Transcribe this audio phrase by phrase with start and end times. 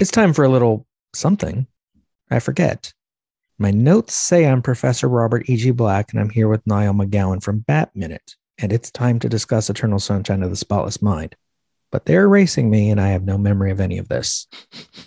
[0.00, 1.66] It's time for a little something.
[2.30, 2.92] I forget.
[3.58, 5.72] My notes say I'm Professor Robert E.G.
[5.72, 9.68] Black, and I'm here with Niall McGowan from Bat Minute, and it's time to discuss
[9.68, 11.34] Eternal Sunshine of the Spotless Mind.
[11.90, 14.46] But they're erasing me, and I have no memory of any of this.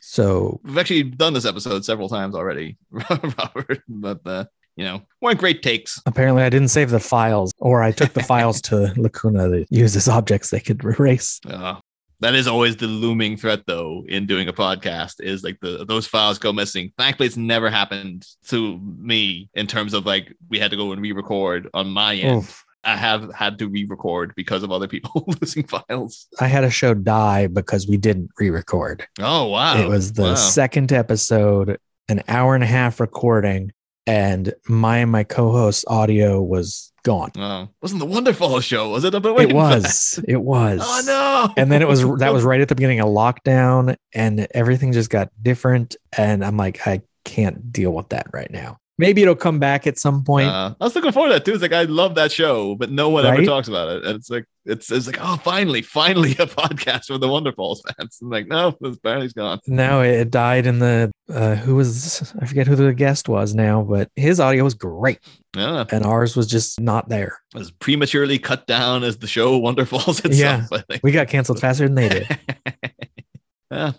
[0.02, 4.44] So, We've actually done this episode several times already, Robert, but uh,
[4.76, 6.02] you know, weren't great takes.
[6.06, 9.96] apparently, I didn't save the files, or I took the files to Lacuna to use
[9.96, 11.40] as objects they could erase.
[11.48, 11.76] Uh,
[12.22, 16.08] that is always the looming threat, though, in doing a podcast is like the those
[16.08, 16.92] files go missing.
[16.98, 21.02] Thankfully, it's never happened to me in terms of like we had to go and
[21.02, 22.38] re-record on my end.
[22.44, 22.64] Oof.
[22.84, 26.28] I have had to re-record because of other people losing files.
[26.40, 29.06] I had a show die because we didn't re record.
[29.20, 29.78] Oh wow!
[29.80, 30.36] It was the Wow.
[30.36, 31.78] second episode,
[32.10, 33.72] an hour and a half recording,
[34.08, 37.32] and my and my co-host's audio was gone.
[37.38, 38.90] Oh, wasn't the Wonderfall show?
[38.90, 39.14] Was it?
[39.14, 39.82] It waiting for that.
[39.84, 40.20] was.
[40.28, 40.82] It was.
[40.84, 41.54] Oh no!
[41.62, 45.10] And then it was that was right at the beginning of lockdown, and everything just
[45.10, 45.96] got different.
[46.18, 48.78] And I'm like, I can't deal with that right now.
[48.98, 50.50] Maybe it'll come back at some point.
[50.50, 51.54] Uh, I was looking forward to that too.
[51.54, 54.06] It's like I love that show, but no one ever talks about it.
[54.06, 58.20] And it's like it's it's like oh, finally, finally a podcast for the Wonderfalls fans.
[58.22, 59.60] I'm like, no, apparently it's gone.
[59.66, 63.82] no, it died in the uh, who was I forget who the guest was now,
[63.84, 65.20] but his audio was great,
[65.56, 67.40] Yeah, and ours was just not there.
[67.56, 70.34] as prematurely cut down as the show Wonderfalls itself.
[70.34, 70.66] Yeah.
[70.72, 71.04] I think.
[71.04, 72.28] We got canceled faster than they did.
[73.72, 73.92] yeah,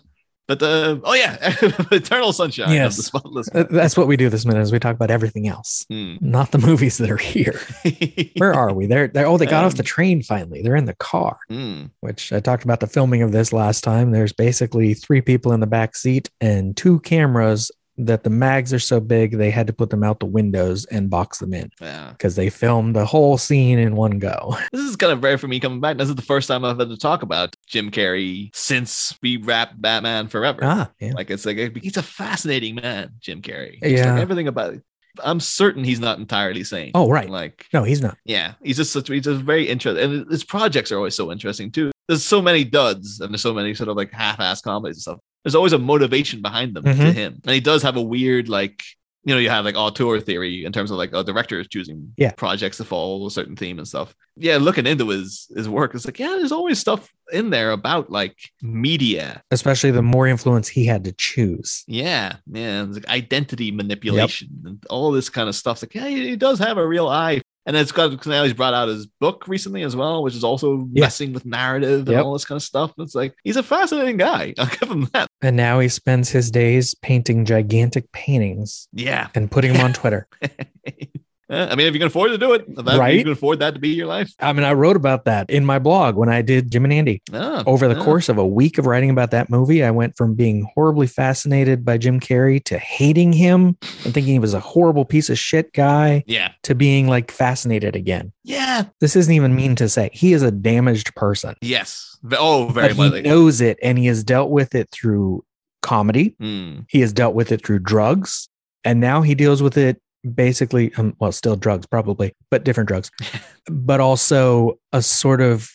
[0.47, 1.37] but the oh yeah,
[1.91, 2.93] Eternal Sunshine Yes.
[2.93, 3.49] of the Spotless.
[3.53, 6.15] Uh, That's what we do this minute is we talk about everything else, Hmm.
[6.21, 7.59] not the movies that are here.
[8.37, 8.85] Where are we?
[8.85, 10.61] They're, they're oh, they got off the train finally.
[10.61, 11.83] They're in the car, Hmm.
[12.01, 14.11] which I talked about the filming of this last time.
[14.11, 18.79] There's basically three people in the back seat and two cameras that the mags are
[18.79, 22.11] so big they had to put them out the windows and box them in Yeah,
[22.11, 24.55] because they filmed the whole scene in one go.
[24.71, 25.97] this is kind of rare for me coming back.
[25.97, 29.79] This is the first time I've had to talk about Jim Carrey since we wrapped
[29.81, 30.61] Batman Forever.
[30.63, 31.11] Ah, yeah.
[31.13, 33.77] Like it's like he's a fascinating man, Jim Carrey.
[33.81, 34.13] Yeah.
[34.13, 34.81] Like everything about it.
[35.23, 36.91] I'm certain he's not entirely sane.
[36.95, 37.29] Oh, right.
[37.29, 38.17] Like No, he's not.
[38.25, 41.71] yeah, he's just such he's just very interesting, and his projects are always so interesting
[41.71, 41.91] too.
[42.07, 45.19] There's so many duds, and there's so many sort of like half-ass comedies and stuff.
[45.43, 47.13] There's always a motivation behind them to Mhm.
[47.13, 48.81] him, and he does have a weird like
[49.25, 52.11] you know you have like auteur theory in terms of like a director is choosing
[52.17, 52.31] Yeah.
[52.31, 54.13] projects to follow a certain theme and stuff.
[54.35, 58.09] Yeah, looking into his his work, it's like yeah, there's always stuff in there about
[58.09, 61.83] like media Especially the more influence he had to choose.
[61.87, 65.81] yeah, yeah, it's like identity manipulation and all this kind of stuff.
[65.81, 67.41] It's like, yeah, he does have a real eye.
[67.65, 70.43] And it's got because now he's brought out his book recently as well, which is
[70.43, 71.01] also Yeah.
[71.05, 72.25] messing with narrative and Yep.
[72.25, 72.91] all this kind of stuff.
[72.97, 74.53] It's like he's a fascinating guy.
[74.59, 75.27] I'll give him that.
[75.41, 79.29] And now he spends his days painting gigantic paintings Yeah.
[79.33, 80.27] and putting them on Twitter.
[81.53, 83.15] Yeah, I mean, if you can afford to do it, that, Right?
[83.17, 84.31] you can afford that to be your life.
[84.39, 87.21] I mean, I wrote about that in my blog when I did Jim and Andy.
[87.31, 90.33] Oh, Over the course of a week of writing about that movie, I went from
[90.35, 95.05] being horribly fascinated by Jim Carrey to hating him and thinking he was a horrible
[95.05, 96.51] piece of shit guy Yeah.
[96.63, 98.31] to being like fascinated again.
[98.43, 98.85] Yeah.
[98.99, 100.09] This isn't even mean to say.
[100.13, 101.55] He is a damaged person.
[101.61, 102.17] Yes.
[102.37, 103.13] Oh, very much.
[103.15, 105.43] he knows it and he has dealt with it through
[105.81, 106.35] comedy.
[106.39, 106.79] Hmm.
[106.89, 108.47] He has dealt with it through drugs.
[108.85, 110.01] And now he deals with it
[110.33, 113.11] basically, um, well, still drugs, probably, but different drugs,
[113.69, 115.69] but also a sort of,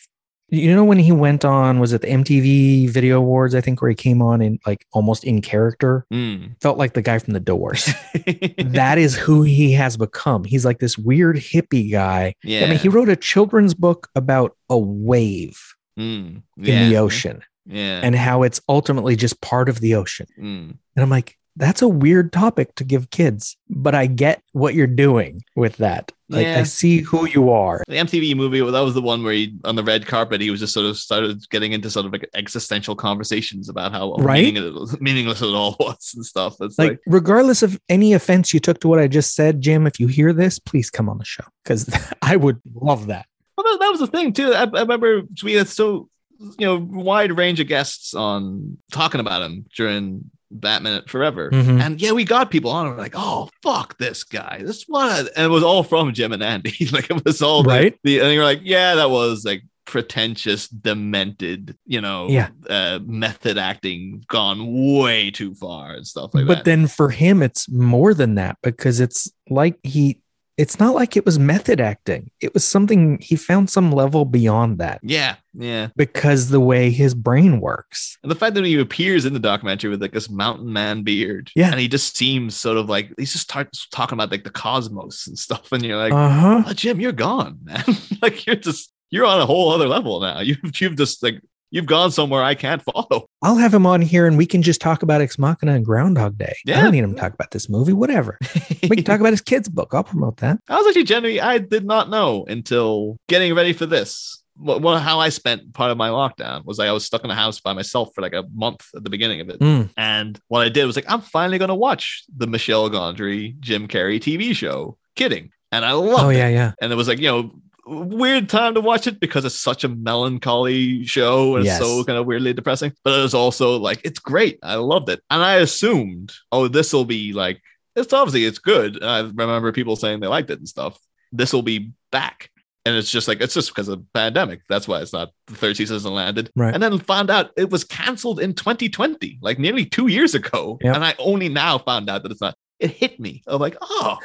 [0.51, 3.53] you know, when he went on, was it the MTV Video Awards?
[3.53, 6.47] I think where he came on in like almost in character, Hmm.
[6.59, 7.85] felt like the guy from the doors.
[8.57, 10.43] that is who he has become.
[10.43, 12.33] He's like this weird hippie guy.
[12.43, 12.65] yeah.
[12.65, 15.59] I mean, he wrote a children's book about a wave
[15.97, 16.37] Hmm.
[16.57, 17.99] in the ocean Yeah.
[18.03, 20.27] and how it's ultimately just part of the ocean.
[20.35, 20.71] Hmm.
[20.95, 24.87] And I'm like, that's a weird topic to give kids, but I get what you're
[24.87, 26.11] doing with that.
[26.29, 26.59] Like, Yeah.
[26.59, 27.83] I see who you are.
[27.87, 30.51] The MTV movie, well, that was the one where he, on the red carpet, he
[30.51, 34.43] was just sort of started getting into sort of like existential conversations about how Right?
[34.43, 36.55] meaningless, meaningless it all was and stuff.
[36.61, 39.85] It's Like, like, regardless of any offense you took to what I just said, Jim,
[39.85, 41.89] if you hear this, please come on the show because
[42.21, 43.25] I would love that.
[43.57, 44.53] well, that, that was the thing too.
[44.53, 46.09] I, I remember we had so,
[46.39, 51.51] you know, wide range of guests on talking about him during Batman Forever.
[51.51, 51.81] Mhm.
[51.81, 52.87] And yeah, we got people on.
[52.87, 54.61] and We're like, oh, fuck this guy.
[54.65, 55.27] This one.
[55.35, 56.73] And it was all from Jim and Andy.
[56.91, 57.97] like, it was all right.
[58.03, 62.49] the- The, and you're like, yeah, that was like pretentious, demented, you know, Yeah.
[62.69, 66.57] uh, method acting gone way too far and stuff like but that.
[66.59, 70.19] But then for him, it's more than that because it's like he,
[70.59, 72.29] it's not like it was method acting.
[72.41, 75.87] It was something he found some level beyond that yeah, yeah.
[75.95, 78.17] because the way his brain works.
[78.23, 81.49] And the fact that he appears in the documentary with like this mountain man beard,
[81.55, 81.71] Yeah.
[81.71, 85.27] and he just seems sort of like he's just starts talking about like the cosmos
[85.27, 86.63] and stuff, and you're like, Uh huh.
[86.67, 87.83] oh, Jim, you're gone, man.
[88.21, 90.39] like you're just you're on a whole other level now.
[90.49, 91.41] You've you've just like
[91.71, 93.27] you've gone somewhere I can't follow.
[93.41, 96.37] I'll have him on here and we can just talk about Ex Machina and Groundhog
[96.37, 96.55] Day.
[96.65, 96.79] Yeah.
[96.79, 98.37] I don't need him to talk about this movie, whatever.
[98.83, 99.93] We can talk about his kid's book.
[99.93, 100.59] I'll promote that.
[100.69, 104.43] I was actually genuinely, I did not know until getting ready for this.
[104.57, 107.29] What, what, how I spent part of my lockdown was like I was stuck in
[107.29, 109.59] the house by myself for like a month at the beginning of it.
[109.59, 109.89] Mm.
[109.95, 113.87] And what I did was like, I'm finally going to watch the Michel Gondry, Jim
[113.87, 115.51] Carrey TV show, Kidding.
[115.71, 116.37] And I loved Oh, it.
[116.37, 116.71] yeah, yeah.
[116.81, 117.51] And it was like, you know,
[117.85, 121.79] weird time to watch it because it's such a melancholy show and Yes.
[121.79, 122.93] so kind of weirdly depressing.
[123.03, 124.59] But it was also like, it's great.
[124.63, 125.21] I loved it.
[125.29, 127.61] And I assumed, oh, this will be like,
[127.95, 129.03] it's obviously it's good.
[129.03, 130.97] I remember people saying they liked it and stuff.
[131.31, 132.49] This will be back.
[132.85, 134.61] And it's just like, it's just because of the pandemic.
[134.69, 136.49] That's why it's not the third season hasn't landed.
[136.55, 136.73] Right.
[136.73, 140.77] And then found out it was canceled in 2020, like nearly two years ago.
[140.81, 140.95] Yep.
[140.95, 142.55] And I only now found out that it's not.
[142.79, 143.43] It hit me.
[143.45, 144.17] I'm like, oh,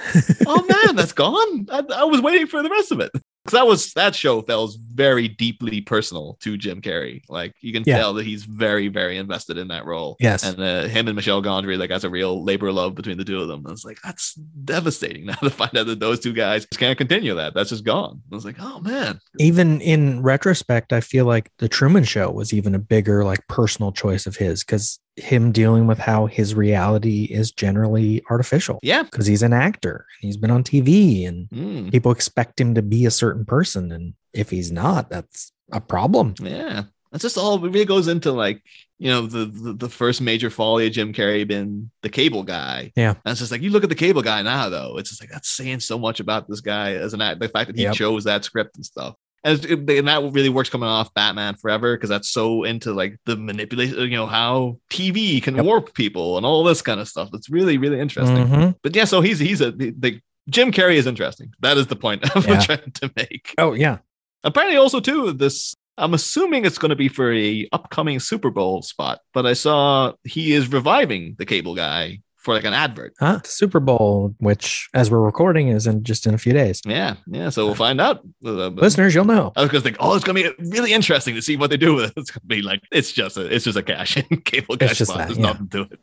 [0.47, 1.67] oh man, that's gone.
[1.73, 3.11] I, I was waiting for the rest of it.
[3.45, 7.21] Because that was that show feels very deeply personal to Jim Carrey.
[7.29, 7.99] Like you can Yeah.
[7.99, 10.17] tell that he's very, very invested in that role.
[10.19, 10.45] Yes.
[10.45, 13.43] And uh, him and Michel Gondry, like, has a real labor love between the two
[13.43, 13.61] of them.
[13.67, 16.97] And it's like, that's devastating now to find out that those two guys just can't
[16.97, 17.53] continue that.
[17.53, 18.23] That's just gone.
[18.33, 19.21] I was like, oh man.
[19.39, 23.93] even in retrospect, I feel like the Truman Show was even a bigger, like, personal
[23.93, 29.05] choice of his because him dealing with how his reality is generally artificial Yeah.
[29.05, 32.83] because he's an actor and he's been on TV and Mm, people expect him to
[32.83, 33.93] be a certain person.
[33.93, 36.35] And if he's not, that's a problem.
[36.43, 36.85] yeah.
[37.13, 38.61] That's just all it really goes into like,
[38.99, 42.91] you know, the, the the first major folly of Jim Carrey being the cable guy.
[42.97, 43.15] Yeah.
[43.25, 44.99] It's just like you look at the cable guy now, though.
[44.99, 47.39] It's just like that's saying so much about this guy as an act.
[47.39, 47.95] The fact that he Yep.
[47.95, 49.15] chose that script and stuff.
[49.45, 53.37] And, and that really works coming off Batman Forever because that's so into like the
[53.37, 55.65] manipulation, you know, how TV can Yep.
[55.67, 57.29] warp people and all this kind of stuff.
[57.35, 58.47] It's really, really interesting.
[58.47, 58.75] Mhm.
[58.83, 61.53] But yeah, so he's he's a the, Jim Carrey is interesting.
[61.61, 62.61] That is the point I'm Yeah.
[62.61, 63.55] trying to make.
[63.59, 63.99] Oh, yeah.
[64.45, 68.83] Apparently, also too, this I'm assuming it's going to be for a upcoming Super Bowl
[68.83, 69.21] spot.
[69.33, 73.15] But I saw he is reviving the cable guy for like an advert.
[73.19, 73.41] Huh?
[73.43, 76.83] The Super Bowl, which, as we're recording, is in just in a few days.
[76.87, 77.49] Yeah, yeah.
[77.49, 78.21] So we'll find out.
[78.45, 79.53] Uh, Listeners, you'll know.
[79.57, 81.95] I was gonna think, oh, it's gonna be really interesting to see what they do
[81.95, 82.13] with it.
[82.25, 84.99] It's gonna be like, it's just a, it's just a cash in cable guy It's
[85.01, 85.17] spot.
[85.19, 85.47] that, There's yeah.
[85.47, 86.03] nothing to it.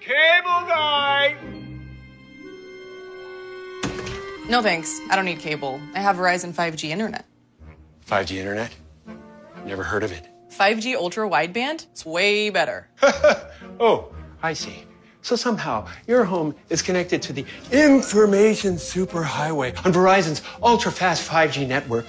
[0.00, 1.36] Cable guy.
[4.48, 5.00] No thanks.
[5.10, 5.80] I don't need cable.
[5.94, 7.24] I have Verizon 5G internet.
[8.06, 8.74] 5G internet?
[9.64, 10.26] Never heard of it.
[10.52, 11.86] 5G ultra wideband?
[11.92, 12.88] It's way better.
[13.80, 14.12] Oh,
[14.42, 14.84] I see.
[15.22, 22.04] So somehow your home is connected to the information superhighway on Verizon's ultra-fast 5G network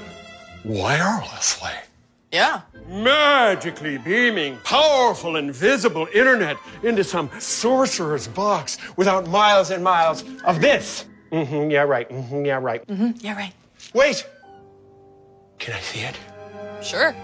[0.65, 1.73] wirelessly.
[2.31, 2.61] Yeah.
[2.87, 11.05] Magically beaming powerful invisible internet into some sorcerer's box without miles and miles of this.
[11.31, 12.09] Mm-hmm, yeah, right.
[12.09, 12.85] Mm-hmm, yeah, right.
[12.87, 13.53] Mm-hmm, yeah, right.
[13.93, 14.27] Wait!
[15.59, 16.19] Can I see it?
[16.83, 17.15] Sure.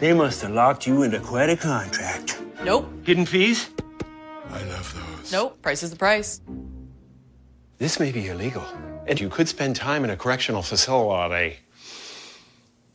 [0.00, 2.40] They must have locked you into quite a contract.
[2.64, 2.90] Nope.
[3.04, 3.70] Hidden fees?
[4.50, 5.32] I love those.
[5.32, 5.62] Nope.
[5.62, 6.40] Price is the price.
[7.78, 8.64] This may be illegal,
[9.06, 11.56] and you could spend time in a correctional facility.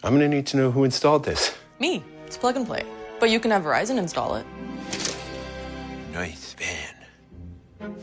[0.04, 1.54] I'm gonna need to know who installed this.
[1.80, 2.04] Me.
[2.26, 2.84] It's plug and play.
[3.20, 4.46] But you can have Verizon install it.
[6.14, 6.96] Nice van.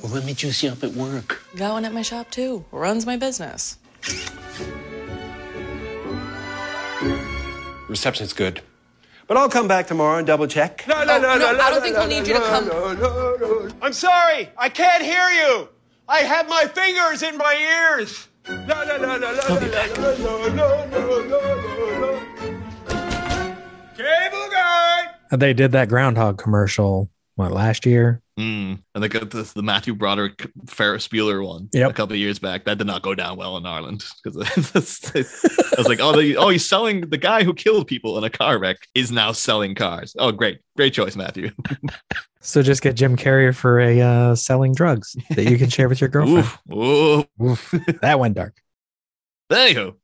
[0.03, 1.43] Well, let me juice you up at work.
[1.57, 2.65] Got one at my shop too.
[2.73, 3.79] Runs my business.
[7.95, 8.61] reception's good.
[9.29, 10.85] But I'll come back tomorrow and double check.
[10.89, 11.61] No, no, oh, no, no, no.
[11.61, 12.67] I don't no, think we'll no, need you to come.
[12.67, 13.71] No, no, no.
[13.81, 14.51] I'm sorry.
[14.59, 15.69] I can't hear you.
[16.09, 18.27] I have my fingers in my ears.
[18.49, 19.97] No, no, no, no, no, I'll be back.
[19.97, 22.21] no, no, no, no, no, no, no.
[23.97, 25.07] Cable guy.
[25.31, 28.21] They did that groundhog commercial what, last year?
[28.39, 28.83] Mm.
[28.95, 31.91] And they got this, the Matthew Broderick Ferris Bueller one Yep.
[31.91, 32.65] a couple of years back.
[32.65, 34.37] That did not go down well in Ireland because
[35.15, 38.31] I was like, oh, the, oh, he's selling the guy who killed people in a
[38.31, 40.15] car wreck is now selling cars.
[40.19, 41.51] Oh, great, great choice, Matthew.
[42.47, 46.03] So just get Jim Carrey for a uh, selling drugs that you can share with
[46.03, 46.47] your girlfriend.
[46.71, 47.73] Oof, oof.
[47.73, 47.75] Oof.
[48.03, 48.55] that went dark.
[49.51, 49.95] Anywho,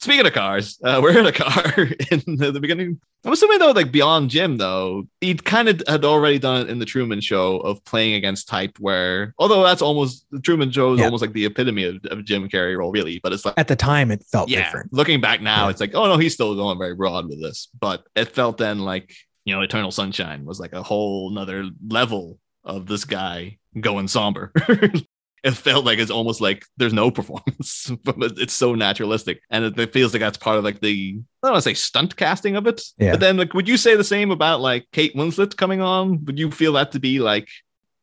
[0.00, 1.64] speaking of cars, uh, we're in a car
[2.10, 3.00] in the, the beginning.
[3.24, 6.78] I'm assuming though, like beyond Jim, though, he kind of had already done it in
[6.78, 8.76] the Truman Show of playing against type.
[8.78, 11.06] Where, although that's almost the Truman Show is Yeah.
[11.06, 13.18] almost like the epitome of, of Jim Carrey role, really.
[13.22, 14.92] But it's like, At the time, it felt yeah, different.
[14.92, 15.70] looking back now, Yeah.
[15.70, 17.68] it's like, oh no, he's still going very broad with this.
[17.78, 19.12] But it felt then like
[19.44, 24.52] you know, Eternal Sunshine was like a whole nother level of this guy going somber.
[25.44, 27.90] it felt like it's almost like there's no performance.
[28.04, 31.46] but it's so naturalistic, and it, it feels like that's part of like the I
[31.46, 32.82] don't want to say stunt casting of it.
[32.98, 33.12] Yeah.
[33.12, 36.24] But then, like, would you say the same about like Kate Winslet coming on?
[36.24, 37.48] Would you feel that to be like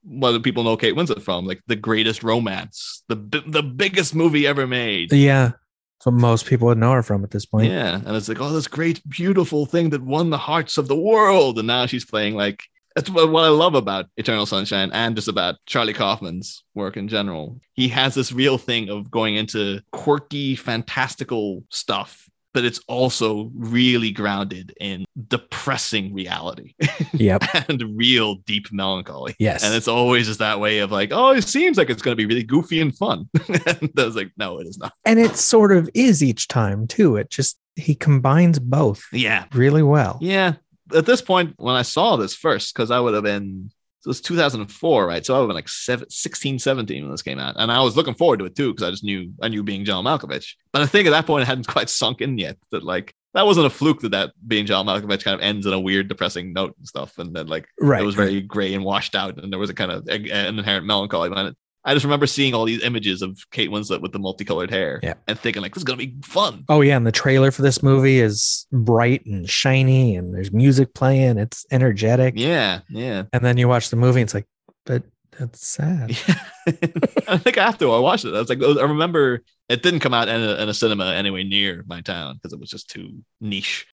[0.06, 1.46] what do people know Kate Winslet from?
[1.46, 3.16] Like the greatest romance, the
[3.48, 5.12] the biggest movie ever made.
[5.12, 5.54] Yeah.
[6.02, 7.72] So most people would know her from at this point.
[7.72, 10.96] Yeah, and it's like, oh, this great, beautiful thing that won the hearts of the
[10.96, 12.62] world, and now she's playing like
[12.96, 17.08] that's what, what I love about Eternal Sunshine and just about Charlie Kaufman's work in
[17.08, 17.60] general.
[17.74, 24.12] He has this real thing of going into quirky, fantastical stuff but it's also really
[24.12, 26.74] grounded in depressing reality.
[27.12, 27.44] Yep.
[27.70, 29.36] and real deep melancholy.
[29.40, 29.62] Yes.
[29.62, 32.16] And it's always just that way of like, oh, it seems like it's going to
[32.16, 33.30] be really goofy and fun.
[33.50, 34.94] and I was like, no, it is not.
[35.04, 37.18] And it sort of is each time too.
[37.18, 39.46] It just he combines both Yeah.
[39.54, 40.18] really well.
[40.22, 40.54] Yeah.
[40.94, 44.12] At this point, when I saw this first, because I would have been, so it
[44.12, 45.26] was 2004, right?
[45.26, 47.56] So I would have been like seven, 16, 17 when this came out.
[47.58, 49.84] And I was looking forward to it too, because I just knew, I knew being
[49.86, 50.54] John Malkovich.
[50.72, 53.46] But I think at that point, it hadn't quite sunk in yet that like, that
[53.46, 56.54] wasn't a fluke that that being John Malkovich kind of ends in a weird, depressing
[56.54, 57.18] note and stuff.
[57.18, 58.02] And then like, Right.
[58.02, 59.42] it was very gray and washed out.
[59.42, 60.26] And there was a kind of an
[60.58, 61.58] inherent melancholy behind it.
[61.86, 65.14] I just remember seeing all these images of Kate Winslet with the multicolored hair Yeah.
[65.28, 66.66] and thinking like, this is going to be fun.
[66.68, 70.94] Oh yeah, and the trailer for this movie is bright and shiny, and there's music
[70.96, 71.38] playing.
[71.38, 72.80] It's energetic, Yeah.
[72.90, 73.24] Yeah.
[73.32, 74.48] and then you watch the movie, and it's like,
[74.86, 75.04] but
[75.40, 76.12] that's sad.
[76.28, 76.40] Yeah.
[77.28, 80.14] I think after I watched it, I was like, oh, I remember it didn't come
[80.14, 83.20] out in a, in a cinema anyway near my town because it was just too
[83.42, 83.86] niche.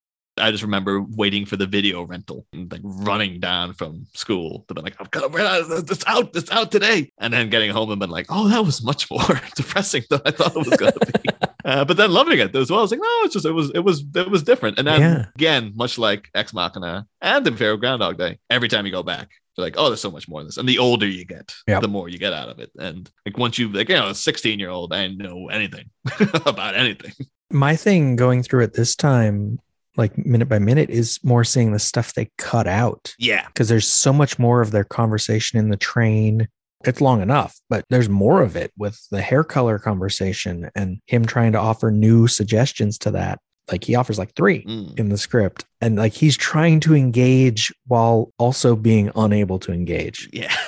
[0.43, 4.75] I just remember waiting for the video rental and like running down from school to
[4.75, 5.91] be like, I've got to rent out.
[5.91, 6.37] It's out.
[6.37, 7.11] It's out today.
[7.19, 9.21] And then getting home and been like, oh, that was much more
[9.57, 11.29] depressing than I thought it was going to be.
[11.65, 12.81] uh, but then loving it as well.
[12.81, 14.79] I was like, no, it's just, it was, it was, it was different.
[14.79, 15.27] And then Yeah.
[15.37, 19.31] again, much like Ex Machina and the Imperial Groundhog Day, every time you go back,
[19.57, 20.57] you're like, oh, there's so much more in this.
[20.57, 21.83] And the older you get, Yep.
[21.83, 22.71] the more you get out of it.
[22.79, 25.91] And like once you like, you know, a 16 year old, I didn't know anything
[26.47, 27.13] about anything.
[27.51, 29.59] My thing going through it this time,
[29.97, 33.47] like minute by minute, is more seeing the stuff they cut out Yeah.
[33.47, 36.49] because there's so much more of their conversation in the train.
[36.85, 41.25] It's long enough, but there's more of it with the hair color conversation and him
[41.25, 43.39] trying to offer new suggestions to that.
[43.71, 44.99] Like he offers like three Mm.
[44.99, 50.29] in the script, and like he's trying to engage while also being unable to engage.
[50.33, 50.53] Yeah.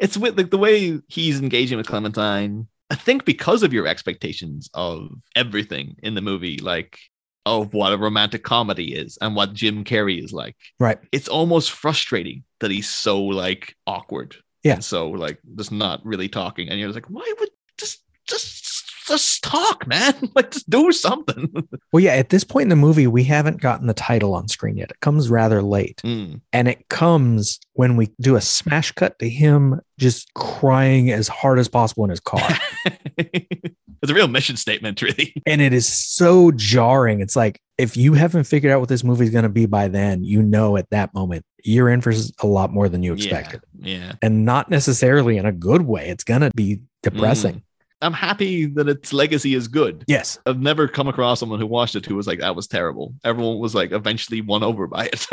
[0.00, 2.66] It's with like the way he's engaging with Clementine.
[2.90, 6.98] I think because of your expectations of everything in the movie, like
[7.46, 10.98] of what a romantic comedy is and what Jim Carrey is like, Right.
[11.12, 14.36] it's almost frustrating that he's so like awkward.
[14.62, 14.78] Yeah.
[14.78, 16.68] So like just not really talking.
[16.70, 18.73] And you're just like, why would just just
[19.06, 20.14] just talk, man?
[20.34, 21.52] like just do something.
[21.92, 24.76] Well, yeah, at this point in the movie, we haven't gotten the title on screen
[24.76, 24.90] yet.
[24.90, 26.02] It comes rather late.
[26.04, 26.40] Mm.
[26.52, 31.60] And it comes when we do a smash cut to him just crying as hard
[31.60, 32.48] as possible in his car.
[33.16, 35.34] it's a real mission statement, really.
[35.46, 37.20] and it is so jarring.
[37.20, 39.86] It's like if you haven't figured out what this movie is going to be by
[39.86, 43.60] then, you know at that moment you're in for a lot more than you expected.
[43.78, 43.98] Yeah.
[43.98, 44.12] yeah.
[44.20, 46.08] And not necessarily in a good way.
[46.08, 47.62] It's going to be depressing.
[48.04, 50.04] I'm happy that its legacy is good.
[50.06, 50.38] Yes.
[50.46, 53.14] I've never come across someone who watched it who was like, that was terrible.
[53.24, 55.26] Everyone was like eventually won over by it.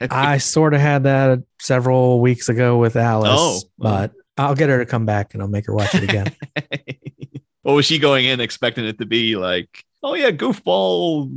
[0.12, 3.60] I sort of had that several weeks ago with Alice, Oh.
[3.78, 6.34] but I'll get her to come back and I'll make her watch it again.
[7.62, 9.84] what was she going in expecting it to be like?
[10.02, 11.28] Oh yeah, goofball,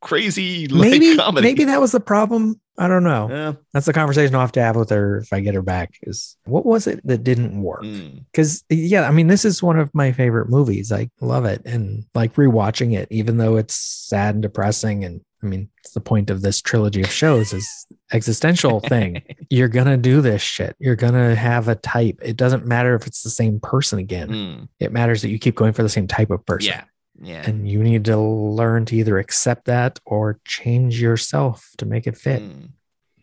[0.00, 1.46] crazy like maybe comedy.
[1.46, 2.58] maybe that was the problem.
[2.80, 3.28] I don't know.
[3.30, 3.52] Yeah.
[3.74, 5.98] That's the conversation I'll have to have with her if I get her back.
[6.02, 7.82] Is what was it that didn't work?
[7.82, 8.24] Mm.
[8.32, 10.90] Because yeah, I mean, this is one of my favorite movies.
[10.90, 15.04] I love it and like rewatching it, even though it's sad and depressing.
[15.04, 19.22] And I mean, it's the point of this trilogy of shows is existential thing.
[19.50, 20.74] You're gonna do this shit.
[20.78, 22.18] You're gonna have a type.
[22.22, 24.28] It doesn't matter if it's the same person again.
[24.30, 24.68] Mm.
[24.78, 26.72] It matters that you keep going for the same type of person.
[26.72, 26.84] Yeah.
[27.20, 27.42] Yeah.
[27.46, 32.16] And you need to learn to either accept that or change yourself to make it
[32.16, 32.42] fit.
[32.42, 32.70] Mm.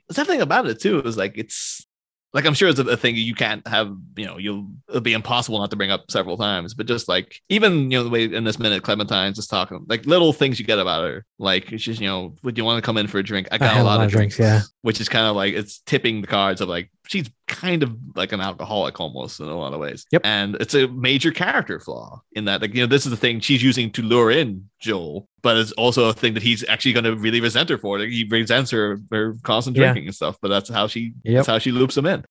[0.07, 1.01] There's that thing about it too.
[1.01, 1.85] Is like it's
[2.33, 3.93] like I'm sure it's a, a thing you can't have.
[4.15, 6.73] You know, you'll it'll be impossible not to bring up several times.
[6.73, 10.05] But just like even you know the way in this minute Clementine's just talking like
[10.05, 11.25] little things you get about her.
[11.39, 13.47] Like she's just you know would you want to come in for a drink?
[13.51, 14.37] I got had a lot, of drinks.
[14.37, 14.61] yeah.
[14.81, 18.31] Which is kind of like it's tipping the cards of like she's kind of like
[18.31, 20.05] an alcoholic almost in a lot of ways.
[20.11, 20.21] Yep.
[20.25, 23.39] And it's a major character flaw in that like you know this is the thing
[23.39, 27.05] she's using to lure in Joel, but it's also a thing that he's actually going
[27.05, 27.99] to really resent her for.
[27.99, 29.83] Like, he resents her her constant Yeah.
[29.83, 30.37] drinking and stuff.
[30.41, 31.35] But that's how she Yep.
[31.35, 32.25] that's how she loops him in.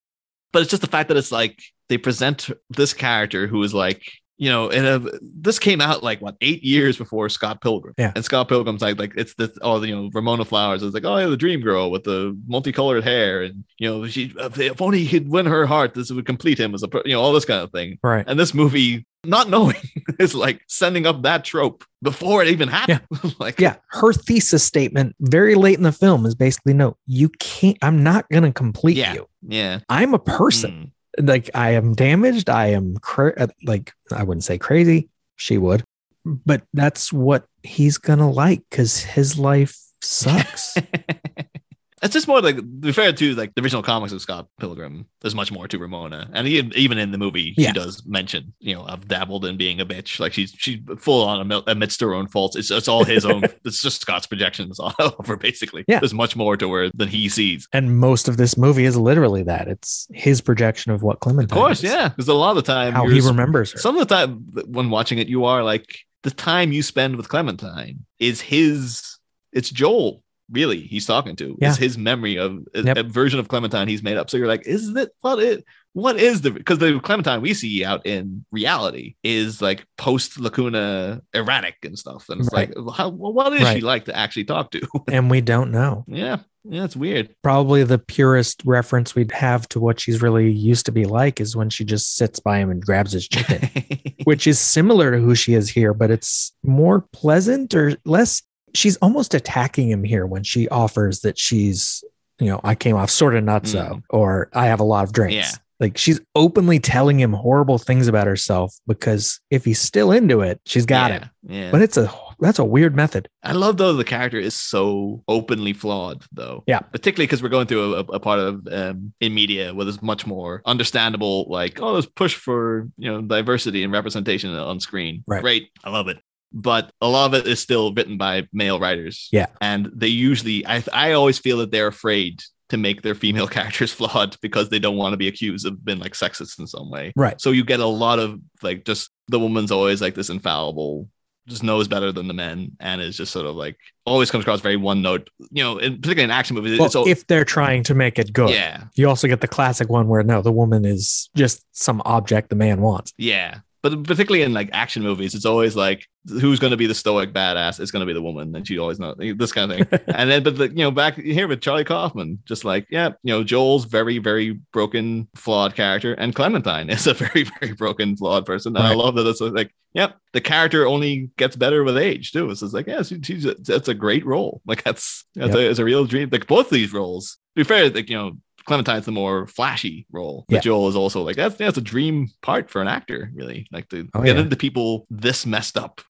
[0.52, 4.02] But it's just the fact that it's like they present this character who is like
[4.38, 7.94] you know, and uh, this came out like what eight years before Scott Pilgrim.
[7.96, 8.12] Yeah.
[8.14, 11.16] And Scott Pilgrim's like, like it's this, oh, you know, Ramona Flowers is like, oh,
[11.16, 15.08] yeah, the dream girl with the multicolored hair, and you know, she if only he
[15.18, 17.62] could win her heart, this would complete him as a, you know, all this kind
[17.62, 17.98] of thing.
[18.02, 18.24] Right.
[18.28, 19.76] And this movie, not knowing,
[20.18, 23.00] is like sending up that trope before it even happened.
[23.40, 23.76] like, Yeah.
[23.88, 28.28] Her thesis statement very late in the film is basically no, you can't, I'm not
[28.28, 29.14] going to complete Yeah.
[29.14, 29.26] you.
[29.48, 30.70] yeah, I'm a person.
[30.70, 30.90] Mm.
[31.18, 32.50] Like I am damaged.
[32.50, 35.08] I am cra- like, I wouldn't say crazy.
[35.36, 35.84] She would,
[36.24, 40.76] but that's what he's gonna like because his life sucks.
[42.02, 45.06] It's just more like to be fair to like the original comics of Scott Pilgrim.
[45.22, 47.68] There's much more to Ramona, and even even in the movie, Yeah.
[47.68, 50.20] she does mention, you know, I've dabbled in being a bitch.
[50.20, 52.54] Like she's she's full on amidst her own faults.
[52.54, 53.44] It's it's all his own.
[53.64, 55.84] it's just Scott's projections all over basically.
[55.88, 56.00] Yeah.
[56.00, 57.66] there's much more to her than he sees.
[57.72, 59.66] and most of this movie is literally that.
[59.66, 61.56] It's his projection of what Clementine.
[61.56, 63.78] Of course, is, yeah, because a lot of the time, How he remembers her.
[63.78, 64.34] some of the time
[64.66, 69.16] when watching it, you are like the time you spend with Clementine is his.
[69.52, 70.22] It's Joel.
[70.50, 71.56] Really, he's talking to.
[71.60, 71.70] Yeah.
[71.70, 72.96] It's his memory of a, Yep.
[72.96, 74.30] a version of Clementine he's made up.
[74.30, 75.64] So you're like, is that what it?
[75.92, 76.50] What is the?
[76.50, 82.28] Because the Clementine we see out in reality is like post Lacuna erratic and stuff,
[82.28, 82.76] and it's Right.
[82.76, 84.82] like, how, what is she like to actually talk to?
[85.08, 86.04] and we don't know.
[86.06, 86.38] yeah,
[86.68, 87.34] yeah, it's weird.
[87.42, 91.56] Probably the purest reference we'd have to what she's really used to be like is
[91.56, 93.68] when she just sits by him and grabs his chicken,
[94.24, 98.42] which is similar to who she is here, but it's more pleasant or less.
[98.76, 102.04] She's almost attacking him here when she offers that she's,
[102.38, 105.34] you know, I came off sort of nutso or I have a lot of drinks.
[105.34, 105.50] Yeah.
[105.78, 110.60] Like she's openly telling him horrible things about herself because if he's still into it,
[110.64, 111.30] she's got yeah, him.
[111.48, 113.28] Yeah, But it's a that's a weird method.
[113.42, 116.64] I love though the character is so openly flawed though.
[116.66, 116.80] Yeah.
[116.80, 120.26] Particularly because we're going through a, a part of um, in media where there's much
[120.26, 125.24] more understandable, like, oh, let's push for you know diversity and representation on screen.
[125.26, 125.42] Right.
[125.42, 125.70] Great.
[125.84, 126.18] I love it.
[126.52, 129.28] But a lot of it is still written by male writers.
[129.32, 129.46] Yeah.
[129.60, 133.92] And they usually I I always feel that they're afraid to make their female characters
[133.92, 137.12] flawed because they don't want to be accused of being like sexist in some way.
[137.14, 137.40] Right.
[137.40, 141.08] So you get a lot of like just the woman's always like this infallible,
[141.46, 144.60] just knows better than the men, and is just sort of like always comes across
[144.60, 145.28] very one note.
[145.50, 148.32] You know, in, particularly in action movies, Well, all, if they're trying to make it
[148.32, 148.50] good.
[148.50, 152.48] yeah, You also get the classic one where no, the woman is just some object
[152.50, 153.12] the man wants.
[153.18, 153.58] yeah.
[153.88, 157.32] But particularly in like action movies, it's always like who's going to be the stoic
[157.32, 157.78] badass?
[157.78, 160.00] It's going to be the woman, and she always knows this kind of thing.
[160.08, 163.32] and then, but the, you know, back here with Charlie Kaufman, just like yeah, you
[163.32, 168.46] know, Joel's very, very broken, flawed character, and Clementine is a very, very broken, flawed
[168.46, 168.76] person.
[168.76, 172.50] And I love that it's like, yep, the character only gets better with age too.
[172.50, 174.60] It's just like, yeah, she, she's a, that's a great role.
[174.66, 175.56] Like that's that's Yep.
[175.56, 176.28] a, it's a real dream.
[176.32, 177.38] Like both of these roles.
[177.56, 178.32] To be fair, like you know.
[178.66, 180.60] Clementine's the more flashy role, but Yeah.
[180.60, 183.66] Joel is also like that's that's a dream part for an actor, really.
[183.72, 184.42] Like to Oh, get yeah.
[184.42, 186.00] into people this messed up.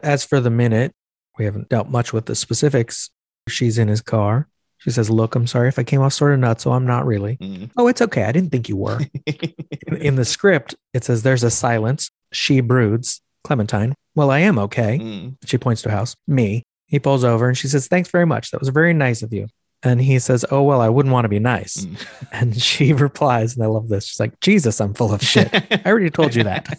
[0.00, 0.92] As for the minute,
[1.38, 3.10] we haven't dealt much with the specifics.
[3.48, 4.48] She's in his car.
[4.78, 7.06] She says, Look, I'm sorry if I came off sort of nuts, so I'm not
[7.06, 7.36] really.
[7.38, 7.70] Mm.
[7.76, 8.24] Oh, it's okay.
[8.24, 9.00] I didn't think you were.
[9.26, 12.10] in, in the script, it says there's a silence.
[12.32, 13.20] She broods.
[13.44, 13.94] Clementine.
[14.14, 14.98] Well, I am okay.
[14.98, 15.36] Mm.
[15.46, 16.16] She points to a house.
[16.26, 16.62] Me.
[16.86, 18.50] He pulls over and she says, Thanks very much.
[18.50, 19.46] That was very nice of you.
[19.84, 21.84] And he says, Oh, well, I wouldn't want to be nice.
[21.84, 22.06] Mm.
[22.32, 24.06] And she replies, and I love this.
[24.06, 25.50] She's like, Jesus, I'm full of shit.
[25.54, 26.78] I already told you that.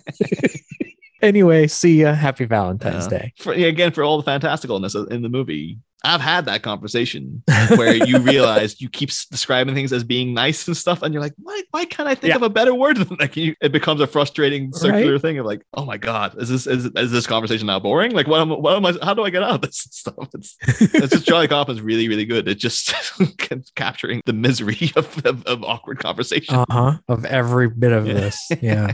[1.22, 2.14] anyway, see ya.
[2.14, 3.18] Happy Valentine's Yeah.
[3.20, 3.34] Day.
[3.40, 7.44] for, again, for all the fantasticalness in the movie, I've had that conversation
[7.76, 11.34] where you realize you keep describing things as being nice and stuff, and you're like,
[11.38, 12.36] why, why can't I think Yeah.
[12.38, 15.62] of a better word than like you, it becomes a frustrating circular thing of like,
[15.74, 18.12] oh my god, is this is, is this conversation now boring?
[18.12, 18.94] Like, what am, what am I?
[19.04, 20.30] How do I get out of this stuff?
[20.34, 22.48] It's it's just Charlie Kaufman's really really good.
[22.48, 22.94] It just
[23.76, 26.56] capturing the misery of, of, of awkward conversation.
[26.56, 26.98] Uh huh.
[27.08, 28.14] Of every bit of Yeah.
[28.14, 28.52] this.
[28.62, 28.94] Yeah.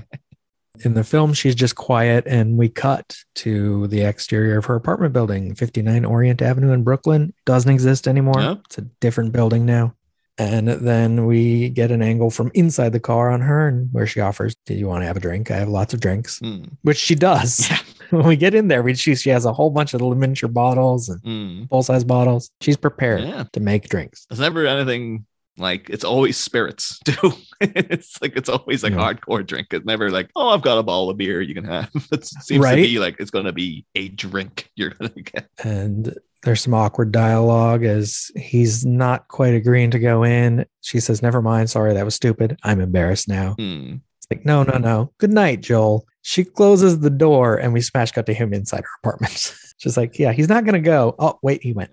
[0.86, 5.12] In the film, she's just quiet, and we cut to the exterior of her apartment
[5.13, 7.34] building, 59 Orient Avenue in Brooklyn.
[7.45, 8.60] Doesn't exist anymore.
[8.65, 9.95] It's a different building now.
[10.38, 14.21] And then we get an angle from inside the car on her, and where she
[14.21, 15.51] offers, "Do you want to have a drink?
[15.51, 16.69] I have lots of drinks," Mm.
[16.84, 17.69] which she does.
[17.69, 17.77] Yeah.
[18.12, 20.49] when we get in there, we see she has a whole bunch of little miniature
[20.49, 21.69] bottles and Mm.
[21.69, 22.49] full size bottles.
[22.62, 23.43] She's prepared Yeah.
[23.51, 24.25] to make drinks.
[24.29, 25.25] There's never anything
[25.58, 27.34] like it's always spirits too.
[27.60, 29.14] it's like it's always like Yeah.
[29.14, 29.68] hardcore drink.
[29.72, 31.90] It's never like, oh, I've got a bottle of beer you can have.
[32.12, 32.76] It seems Right.
[32.76, 35.48] to be like it's gonna be a drink you're gonna get.
[35.64, 40.66] and there's some awkward dialogue as he's not quite agreeing to go in.
[40.82, 41.70] She says, Never mind.
[41.70, 42.58] Sorry, that was stupid.
[42.64, 43.54] I'm embarrassed now.
[43.60, 43.98] Hmm.
[44.18, 45.14] It's like, No, no, no.
[45.20, 46.08] Good night, Joel.
[46.24, 49.54] She closes the door and we smash cut to him inside her apartment.
[49.78, 51.14] She's like, Yeah, he's not going to go.
[51.20, 51.92] Oh, wait, he went.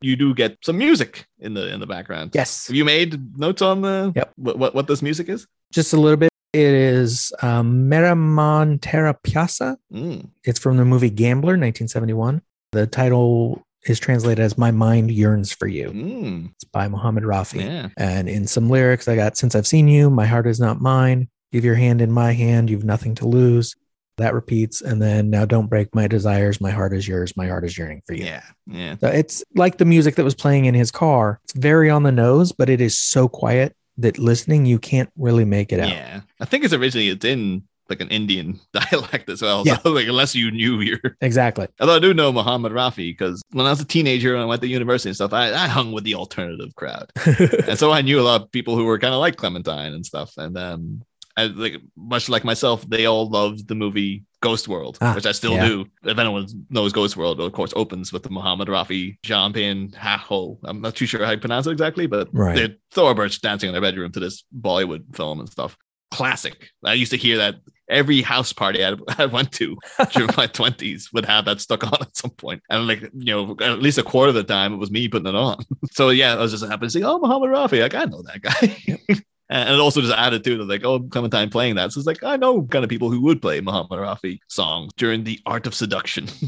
[0.00, 2.30] You do get some music in the in the background.
[2.34, 2.68] Yes.
[2.68, 4.32] Have you made notes on the Yep.
[4.36, 5.46] what what, what this music is?
[5.72, 6.30] Just a little bit.
[6.52, 9.76] It is um, Mera Man Tera Pyasa.
[9.92, 10.30] Mm.
[10.44, 12.40] It's from the movie Gambler, 1971.
[12.72, 15.90] The title is translated as My Mind Yearns for You.
[15.90, 16.50] Mm.
[16.54, 17.64] It's by Muhammad Rafi.
[17.64, 17.88] Yeah.
[17.98, 21.28] And in some lyrics, I got, Since I've seen you, my heart is not mine.
[21.52, 23.74] Give your hand in my hand, you've nothing to lose.
[24.18, 24.82] That repeats.
[24.82, 26.60] And then, Now don't break my desires.
[26.60, 27.36] My heart is yours.
[27.36, 28.24] My heart is yearning for you.
[28.24, 28.42] Yeah.
[28.66, 28.96] Yeah.
[29.00, 31.40] So it's like the music that was playing in his car.
[31.44, 35.44] It's very on the nose, but it is so quiet that listening, you can't really
[35.44, 35.88] make it out.
[35.88, 36.20] Yeah.
[36.40, 39.62] I think it's originally it's in like an Indian dialect as well.
[39.66, 39.78] Yeah.
[39.78, 41.68] So like unless you knew your Exactly.
[41.80, 44.60] although I do know Muhammad Rafi because when I was a teenager and I went
[44.62, 47.10] to university and stuff, I, I hung with the alternative crowd.
[47.66, 50.04] and so I knew a lot of people who were kind of like Clementine and
[50.04, 50.32] stuff.
[50.36, 51.02] And um
[51.38, 55.32] I, like much like myself, they all loved the movie Ghost World, Ah, which I
[55.32, 55.66] still yeah.
[55.68, 55.86] do.
[56.04, 60.58] If anyone knows Ghost World, of course opens with the Muhammad Rafi, Payne Haho.
[60.64, 62.54] I'm not too sure how you pronounce it exactly, but Right.
[62.56, 65.76] they're thoroughbreds dancing in their bedroom to this Bollywood film and stuff.
[66.10, 66.70] Classic.
[66.84, 67.56] I used to hear that
[67.90, 69.76] every house party I, I went to
[70.12, 72.62] during my 20s would have that stuck on at some point.
[72.70, 75.26] And like, you know, at least a quarter of the time it was me putting
[75.28, 75.58] it on.
[75.92, 77.80] so yeah, I was just happy to see, oh, Muhammad Rafi.
[77.82, 79.18] Like, I know that guy.
[79.50, 81.92] And it also just added to it, like, oh, Clementine playing that.
[81.92, 85.24] So it's like, I know kind of people who would play Muhammad Rafi songs during
[85.24, 86.28] the art of seduction.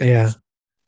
[0.00, 0.30] Yeah.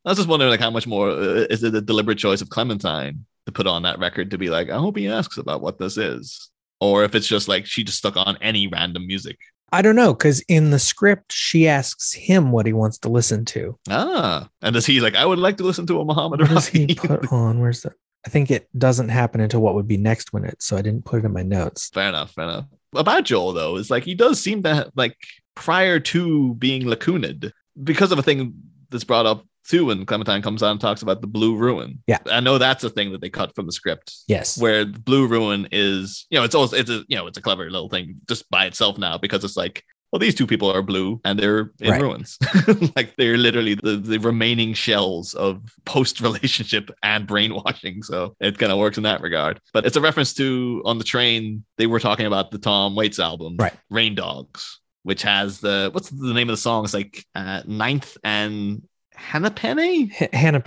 [0.04, 2.50] I was just wondering, like, how much more uh, is it a deliberate choice of
[2.50, 5.78] Clementine to put on that record to be like, I hope he asks about what
[5.78, 9.38] this is, or if it's just like she just stuck on any random music.
[9.72, 13.44] I don't know because in the script she asks him what he wants to listen
[13.46, 13.78] to.
[13.90, 15.14] Ah, and does he like?
[15.14, 17.60] I would like to listen to a Muhammad What does he put on?
[17.60, 17.92] Where's the?
[18.26, 20.62] I think it doesn't happen until what would be next when it.
[20.62, 21.88] So I didn't put it in my notes.
[21.90, 22.66] fair enough, fair enough.
[22.94, 25.16] About Joel though, is like he does seem to like
[25.54, 27.52] prior to being lacuned
[27.82, 28.54] because of a thing
[28.90, 32.02] that's brought up too when Clementine comes on and talks about the Blue Ruin.
[32.06, 32.18] Yeah.
[32.26, 34.14] I know that's a thing that they cut from the script.
[34.26, 34.58] Yes.
[34.58, 37.42] where the blue ruin is you know it's also it's a you know it's a
[37.42, 40.82] clever little thing just by itself now because it's like well these two people are
[40.82, 42.00] blue and they're in Right.
[42.02, 42.38] ruins.
[42.96, 48.02] Like they're literally the, the remaining shells of post relationship and brainwashing.
[48.02, 49.60] So it kind of works in that regard.
[49.72, 53.18] But it's a reference to on the train they were talking about the tom waits
[53.18, 53.74] album Right.
[53.90, 56.84] rain dogs which has the what's the name of the song?
[56.84, 58.82] It's like uh, ninth and
[59.14, 60.62] hannah penny H- Hannah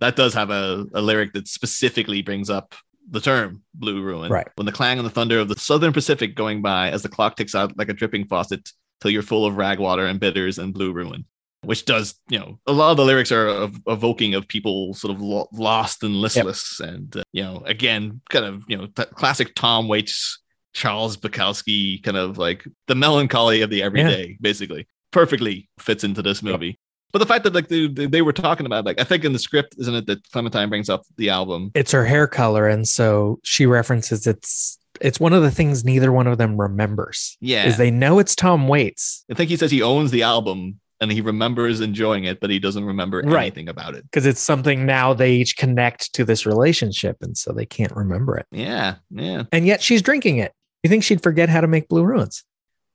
[0.00, 2.74] that does have a, a lyric that specifically brings up
[3.08, 4.30] the term blue ruin.
[4.30, 4.48] Right.
[4.56, 7.36] When the clang and the thunder of the southern Pacific going by as the clock
[7.36, 10.74] ticks out like a dripping faucet till you're full of rag water and bitters and
[10.74, 11.24] blue ruin.
[11.62, 15.14] Which does, you know, a lot of the lyrics are ev- evoking of people sort
[15.14, 16.78] of lo- lost and listless.
[16.80, 20.40] And, uh, you know, again, kind of, you know, classic Tom Waits,
[20.74, 24.86] Charles Bukowski, kind of like the melancholy of the everyday, basically.
[25.10, 26.78] Perfectly fits into this movie.
[27.12, 29.38] But the fact that like they, they were talking about like I think in the
[29.38, 33.38] script isn't it that Clementine brings up the album It's her hair color, and so
[33.42, 34.78] she references it's.
[34.98, 37.36] It's one of the things neither one of them remembers.
[37.42, 40.80] yeah Is they know it's Tom Waits I think he says he owns the album
[41.02, 43.42] and he remembers enjoying it but he doesn't remember Right.
[43.42, 47.52] anything about it because it's something now they each connect to this relationship, and so
[47.52, 48.46] they can't remember it.
[48.50, 50.52] yeah yeah And yet she's drinking it.
[50.82, 52.42] You think she'd forget how to make blue ruins?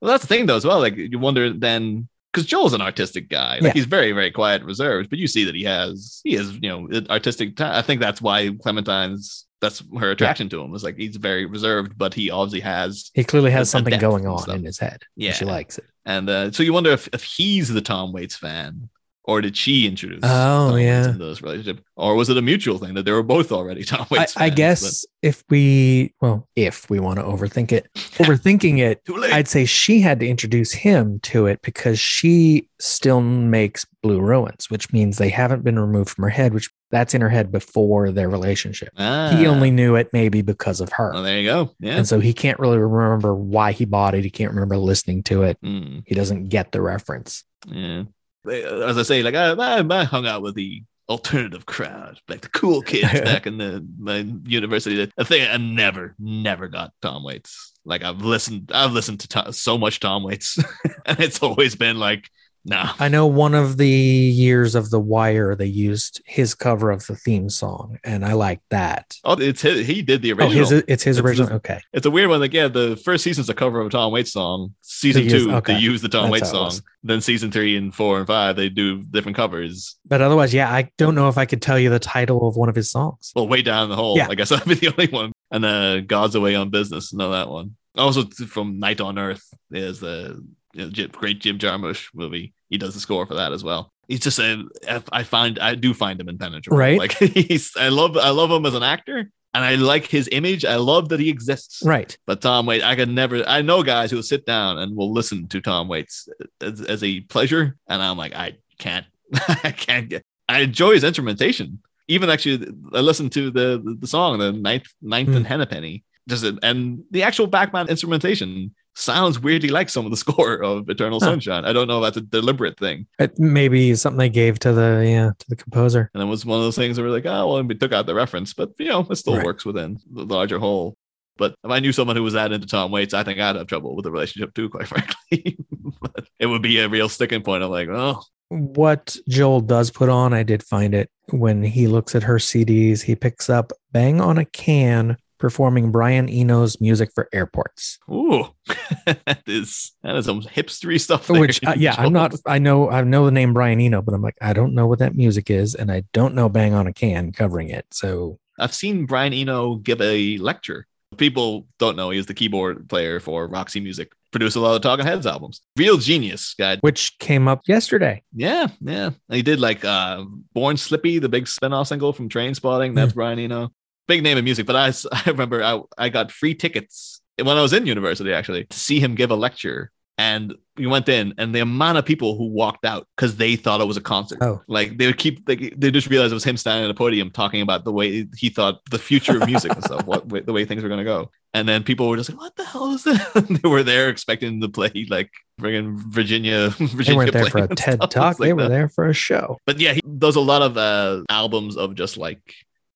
[0.00, 3.28] well that's the thing though as well like you wonder then because Joel's an artistic
[3.28, 3.72] guy like Yeah.
[3.74, 6.88] he's very very quiet reserved but you see that he has he has you know
[7.10, 11.16] artistic ta- I think that's why Clementine's that's her attraction to him is like he's
[11.16, 15.02] very reserved but he obviously has He clearly has something going on in his head.
[15.14, 15.32] Yeah.
[15.32, 15.84] she likes it.
[16.04, 18.88] And uh, so you wonder if, if he's the Tom Waits fan,
[19.24, 20.20] or did she introduce?
[20.22, 21.08] Oh, Tom Waits yeah.
[21.10, 24.06] into this relationship, or was it a mutual thing that they were both already Tom
[24.10, 24.36] I, Waits?
[24.36, 29.32] I fans, guess if we, well, if we want to overthink it, overthinking it, but.
[29.32, 34.68] I'd say she had to introduce him to it because she still makes blue ruins,
[34.70, 38.10] which means they haven't been removed from her head, which that's in her head before
[38.10, 38.88] their relationship.
[38.96, 39.44] He Ah.
[39.46, 41.12] only knew it maybe because of her.
[41.14, 41.70] Well, there you go.
[41.78, 41.96] Yeah.
[41.98, 44.24] And so he can't really remember why he bought it.
[44.24, 45.58] He can't remember listening to it.
[45.64, 47.44] Mm, He doesn't get the reference.
[47.68, 48.02] yeah.
[48.46, 52.48] As I say, like I, I, I hung out with the alternative crowd, like the
[52.48, 55.10] cool kids back in the my university.
[55.16, 57.72] The thing I never, never got Tom Waits.
[57.84, 60.58] Like I've listened, I've listened to Tom, so much Tom Waits,
[61.06, 62.30] and it's always been like,
[62.64, 62.92] nah.
[62.98, 67.16] I know one of the years of The Wire, they used his cover of the
[67.16, 69.16] theme song, and I like that.
[69.24, 70.68] Oh, it's his, he did the Oh, original.
[70.68, 71.52] his, it's his It's original.
[71.54, 71.80] okay.
[71.92, 72.40] It's a weird one.
[72.40, 74.74] Like, yeah, the first season's a cover of a Tom Waits song.
[74.82, 75.74] Season They use- two, okay.
[75.74, 76.72] they use the Tom That's Waits song.
[77.04, 79.96] Then season three and four and five, they do different covers.
[80.06, 82.68] But otherwise, yeah, I don't know if I could tell you the title of one
[82.68, 83.32] of his songs.
[83.34, 84.16] Well, way down the hole.
[84.16, 84.28] Yeah.
[84.30, 85.32] I guess I'd be the only one.
[85.50, 87.12] And uh, God's Away on Business.
[87.12, 87.76] Know that one.
[87.96, 90.42] Also from Night on Earth is the
[90.74, 92.54] you know, great Jim Jarmusch movie.
[92.68, 93.92] He does the score for that as well.
[94.08, 94.64] He's just a,
[95.12, 96.76] I find I do find him impenetrable.
[96.78, 96.98] Right.
[96.98, 99.30] Like he's I love I love him as an actor.
[99.54, 100.64] And I like his image.
[100.64, 101.82] I love that he exists.
[101.84, 102.16] Right.
[102.26, 103.46] But Tom Waits, I could never.
[103.46, 106.26] I know guys who will sit down and will listen to Tom Waits
[106.62, 109.04] as, as a pleasure, and I'm like, I can't,
[109.34, 110.22] I can't get.
[110.48, 111.80] I enjoy his instrumentation.
[112.08, 115.36] Even actually, I listened to the the, the song, the ninth ninth Hmm.
[115.36, 120.62] and Hennepenny, just and the actual backman instrumentation sounds weirdly like some of the score
[120.62, 121.26] of Eternal Huh.
[121.26, 121.64] Sunshine.
[121.64, 123.06] I don't know if that's a deliberate thing.
[123.18, 126.10] It maybe something they gave to the yeah to the composer.
[126.14, 128.06] And it was one of those things where we're like, oh well, we took out
[128.06, 129.46] the reference, but you know, it still Right.
[129.46, 130.96] works within the larger whole.
[131.38, 133.66] But if I knew someone who was that into Tom Waits, I think I'd have
[133.66, 135.56] trouble with the relationship too, quite frankly.
[136.00, 137.62] but it would be a real sticking point.
[137.64, 142.14] I'm like, oh, What Joel does put on, I did find it when he looks
[142.14, 143.00] at her CDs.
[143.00, 147.98] He picks up "Bang on a Can" performing Brian Eno's music for airports.
[148.08, 148.46] ooh,
[149.04, 151.26] that is that is some hipstery stuff.
[151.26, 152.32] there, Which, uh, yeah, I'm not.
[152.46, 152.88] I know.
[152.88, 155.50] I know the name Brian Eno, but I'm like, I don't know what that music
[155.50, 157.86] is, and I don't know "Bang on a Can" covering it.
[157.90, 160.86] So I've seen Brian Eno give a lecture.
[161.16, 164.80] People don't know he was the keyboard player for Roxy Music, produced a lot of
[164.80, 165.60] Talking Heads albums.
[165.76, 166.76] Real genius guy.
[166.82, 168.22] which came up yesterday.
[168.32, 169.06] Yeah, yeah.
[169.06, 170.24] And he did like uh
[170.54, 172.94] Born Slippy, the big spin-off single from Trainspotting.
[172.94, 173.72] That's Brian Eno.
[174.08, 177.62] Big name in music, but I, I remember I, I got free tickets when I
[177.62, 179.90] was in university actually to see him give a lecture.
[180.18, 183.80] And we went in, and the amount of people who walked out because they thought
[183.80, 184.38] it was a concert.
[184.42, 184.60] Oh.
[184.68, 187.30] Like they would keep, they, they just realized it was him standing at a podium
[187.30, 190.66] talking about the way he thought the future of music and stuff, what the way
[190.66, 191.30] things were going to go.
[191.54, 194.60] And then people were just like, "What the hell is that?" they were there expecting
[194.60, 196.68] to play like friggin' Virginia.
[196.70, 198.38] Virginia They weren't there for a TED talk.
[198.38, 198.68] Like they were that.
[198.68, 199.58] there for a show.
[199.66, 202.54] But yeah, he does a lot of uh, albums of just like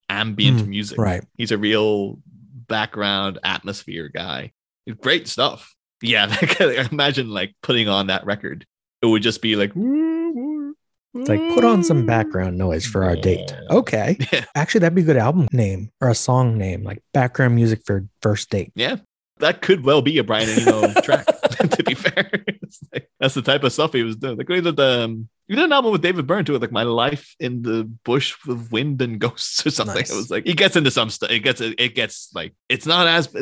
[0.09, 0.99] ambient Mm, music.
[0.99, 1.25] Right.
[1.37, 2.19] He's a real
[2.69, 4.53] background atmosphere guy.
[5.01, 5.75] Great stuff.
[6.03, 6.27] Yeah,
[6.61, 6.61] like,
[6.93, 8.67] imagine like putting on that record.
[9.03, 13.55] It would just be like, It's like put on some background noise for our date.
[13.71, 14.17] Okay.
[14.33, 14.45] Yeah.
[14.55, 18.07] Actually, that'd be a good album name or a song name, like background music for
[18.21, 18.73] first date.
[18.75, 18.97] Yeah,
[19.39, 21.25] that could well be a Brian Eno track.
[21.71, 22.31] to be fair,
[22.93, 24.37] like- that's the type of stuff he was doing.
[24.37, 27.35] Like we did, um, we did an album with David Byrne too, like "My Life
[27.39, 29.97] in the Bush with Wind and Ghosts" or something.
[29.97, 30.11] Nice.
[30.11, 31.31] It was like he gets into some stuff.
[31.31, 33.35] It gets it gets like it's not as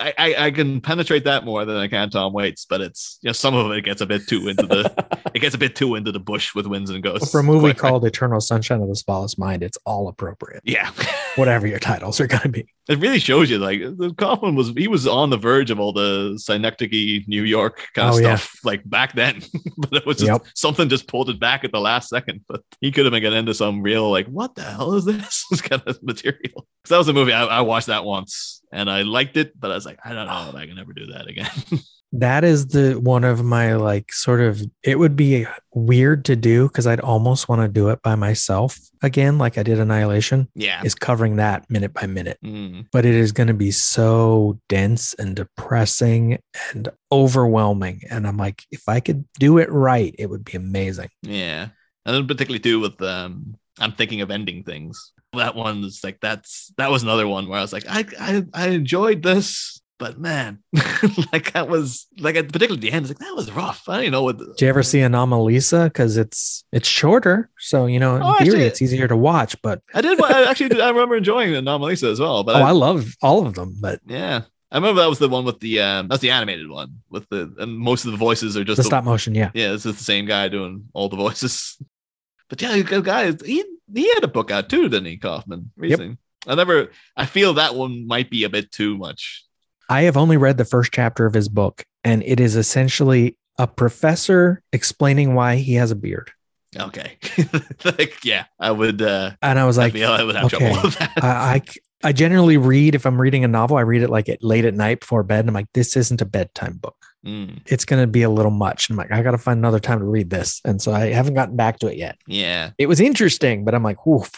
[0.00, 3.28] I, I I can penetrate that more than I can Tom Waits, but it's you
[3.28, 4.92] know some of it gets a bit too into the
[5.34, 7.30] it gets a bit too into the bush with winds and ghosts.
[7.30, 10.62] For a movie called Eternal Sunshine of the Spotless Mind, it's all appropriate.
[10.64, 10.90] yeah.
[11.36, 12.66] Whatever your titles are going to be.
[12.88, 15.92] It really shows you like the Kaufman was he was on the verge of all
[15.92, 18.34] the synecdoche New York kind of Oh, yeah.
[18.34, 19.40] stuff like back then,
[19.76, 20.46] but it was just Yep.
[20.56, 22.40] something just pulled it back at the last second.
[22.48, 25.44] But he could have been getting into some real like what the hell is this
[25.62, 26.40] kind of material?
[26.82, 29.70] Because that was a movie I, I watched that once and I liked it, but
[29.70, 31.50] I was like I don't know if I can ever do that again.
[32.12, 36.68] That is the one of my like sort of it would be weird to do
[36.68, 40.80] because I'd almost want to do it by myself again, like I did Annihilation, yeah.
[40.84, 42.38] is covering that minute by minute.
[42.44, 42.86] Mm.
[42.92, 46.38] But it is going to be so dense and depressing
[46.70, 48.02] and overwhelming.
[48.10, 51.08] And I'm like, if I could do it right, it would be amazing.
[51.22, 51.68] Yeah.
[52.06, 55.12] And then particularly do with um I'm thinking of ending things.
[55.34, 58.68] That one's like that's that was another one where I was like, I I, I
[58.68, 60.58] enjoyed this, but man,
[61.32, 63.88] like that was like at particularly the end, it's like that was rough.
[63.88, 65.84] I don't know what the, Did you ever see Anomalisa?
[65.84, 69.54] Because it's it's shorter, so you know in Oh, theory actually- it's easier to watch.
[69.62, 72.42] But I did I actually did, I remember enjoying Anomalisa as well.
[72.42, 73.76] But oh, I- I love all of them.
[73.80, 74.42] But yeah.
[74.72, 77.54] I remember that was the one with the um that's the animated one with the
[77.58, 79.96] and most of the voices are just the the- stop motion, yeah, Yeah, this is
[79.98, 81.78] the same guy doing all the voices.
[82.48, 85.70] But yeah, guys, he he had a book out too, didn't he, Kaufman?
[85.76, 86.18] Recently.
[86.46, 86.90] I never.
[87.16, 89.44] I feel that one might be a bit too much.
[89.92, 93.66] I have only read the first chapter of his book, and it is essentially a
[93.66, 96.30] professor explaining why he has a beard.
[96.74, 97.18] Okay,
[97.84, 99.02] like yeah, I would.
[99.02, 101.12] uh And I was like, feel I would have okay, trouble with that.
[101.22, 101.62] I, I
[102.04, 104.74] I generally read if I'm reading a novel, I read it like at late at
[104.74, 105.40] night before bed.
[105.40, 106.96] And I'm like, this isn't a bedtime book.
[107.24, 108.90] Mm, It's going to be a little much.
[108.90, 110.60] I'm like, I got to find another time to read this.
[110.64, 112.16] And so I haven't gotten back to it yet.
[112.26, 114.32] yeah, It was interesting, but I'm like, woof.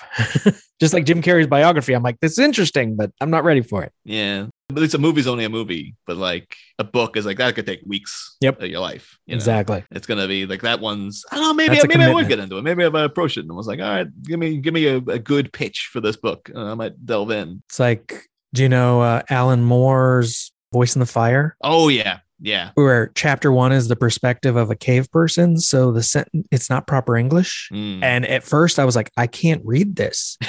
[0.81, 3.83] Just like Jim Carrey's biography, I'm like, this is interesting, but I'm not ready for
[3.83, 3.93] it.
[4.05, 4.49] yeah.
[4.69, 7.67] But it's a movie's only a movie, but like a book is like that could
[7.67, 8.37] take weeks.
[8.41, 8.63] Yep.
[8.63, 9.19] of your life.
[9.27, 9.37] you know?
[9.37, 9.85] Exactly.
[9.91, 11.23] It's gonna be like that one's.
[11.31, 11.55] I don't know.
[11.55, 12.63] Maybe That's a maybe I would get into it.
[12.63, 15.19] Maybe I approach it and was like, all right, give me give me a, a
[15.19, 17.63] good pitch for this book, and I might delve in.
[17.69, 21.57] It's like, do you know uh, Alan Moore's Voice in the Fire?
[21.63, 22.71] Oh yeah, yeah.
[22.75, 25.59] Where chapter one is the perspective of a cave person.
[25.59, 27.69] So the sentence, it's not proper English.
[27.73, 28.03] Mm.
[28.03, 30.39] And at first I was like, I can't read this.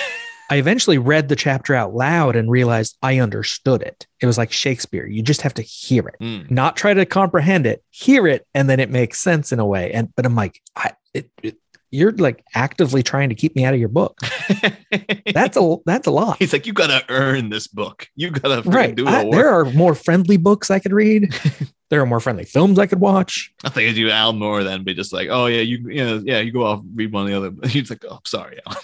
[0.50, 4.06] I eventually read the chapter out loud and realized I understood it.
[4.22, 5.08] It was like Shakespeare.
[5.08, 6.50] You just have to hear it, Mm.
[6.52, 9.92] not try to comprehend it, hear it, and then it makes sense in a way.
[9.92, 11.58] And but I'm like, I, it, it,
[11.92, 14.20] you're like actively trying to keep me out of your book.
[15.34, 16.38] That's a that's a lot.
[16.40, 18.08] He's like, you gotta earn this book.
[18.16, 18.96] You gotta right.
[18.96, 21.34] do I- the there are more friendly books I could read.
[21.90, 23.52] there are more friendly films I could watch.
[23.64, 26.22] I think it'd do Al Moore then be just like, oh yeah, you you know,
[26.24, 27.68] yeah, you go off read one of the other.
[27.68, 28.78] He's like, oh, sorry, Al.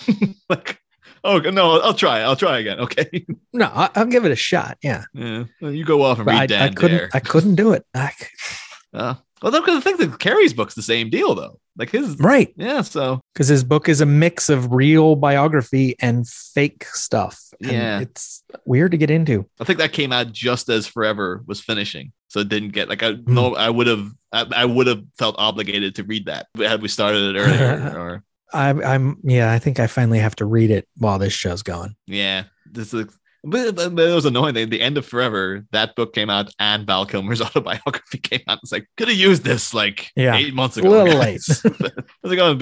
[0.50, 0.81] like,
[1.24, 2.20] oh no, I'll try.
[2.22, 2.80] I'll try again.
[2.82, 3.26] Okay.
[3.54, 4.78] No, I, I'll give it a shot.
[4.82, 5.46] Yeah, Yeah.
[5.62, 6.98] Well, you go off and but read I, I couldn't.
[6.98, 7.10] Dare.
[7.14, 7.86] I couldn't do it.
[7.94, 8.12] I,
[8.94, 11.58] Uh, well, because I think that Carrey's book's the same deal though.
[11.78, 12.54] Like his, Right.
[12.58, 12.82] yeah.
[12.82, 17.40] So Because his book is a mix of real biography and fake stuff.
[17.62, 18.00] And Yeah.
[18.02, 19.46] It's weird to get into.
[19.62, 23.02] I think that came out just as Forever was finishing, so it didn't get like
[23.02, 23.34] I Hmm.
[23.34, 26.90] no, I would have, I, I would have felt obligated to read that had we
[26.90, 27.94] started it earlier.
[27.98, 31.64] or I'm, I'm, yeah, I think I finally have to read it while this show's
[31.64, 31.96] going.
[32.08, 33.06] yeah, this is.
[33.44, 34.54] But, it was annoying.
[34.54, 38.60] The, the end of Forever, that book came out, and Val Kilmer's autobiography came out.
[38.62, 40.36] It's like could have used this like Yeah.
[40.36, 40.90] eight months A ago.
[40.92, 41.62] little guys.
[41.66, 41.70] I
[42.22, 42.54] was like, oh,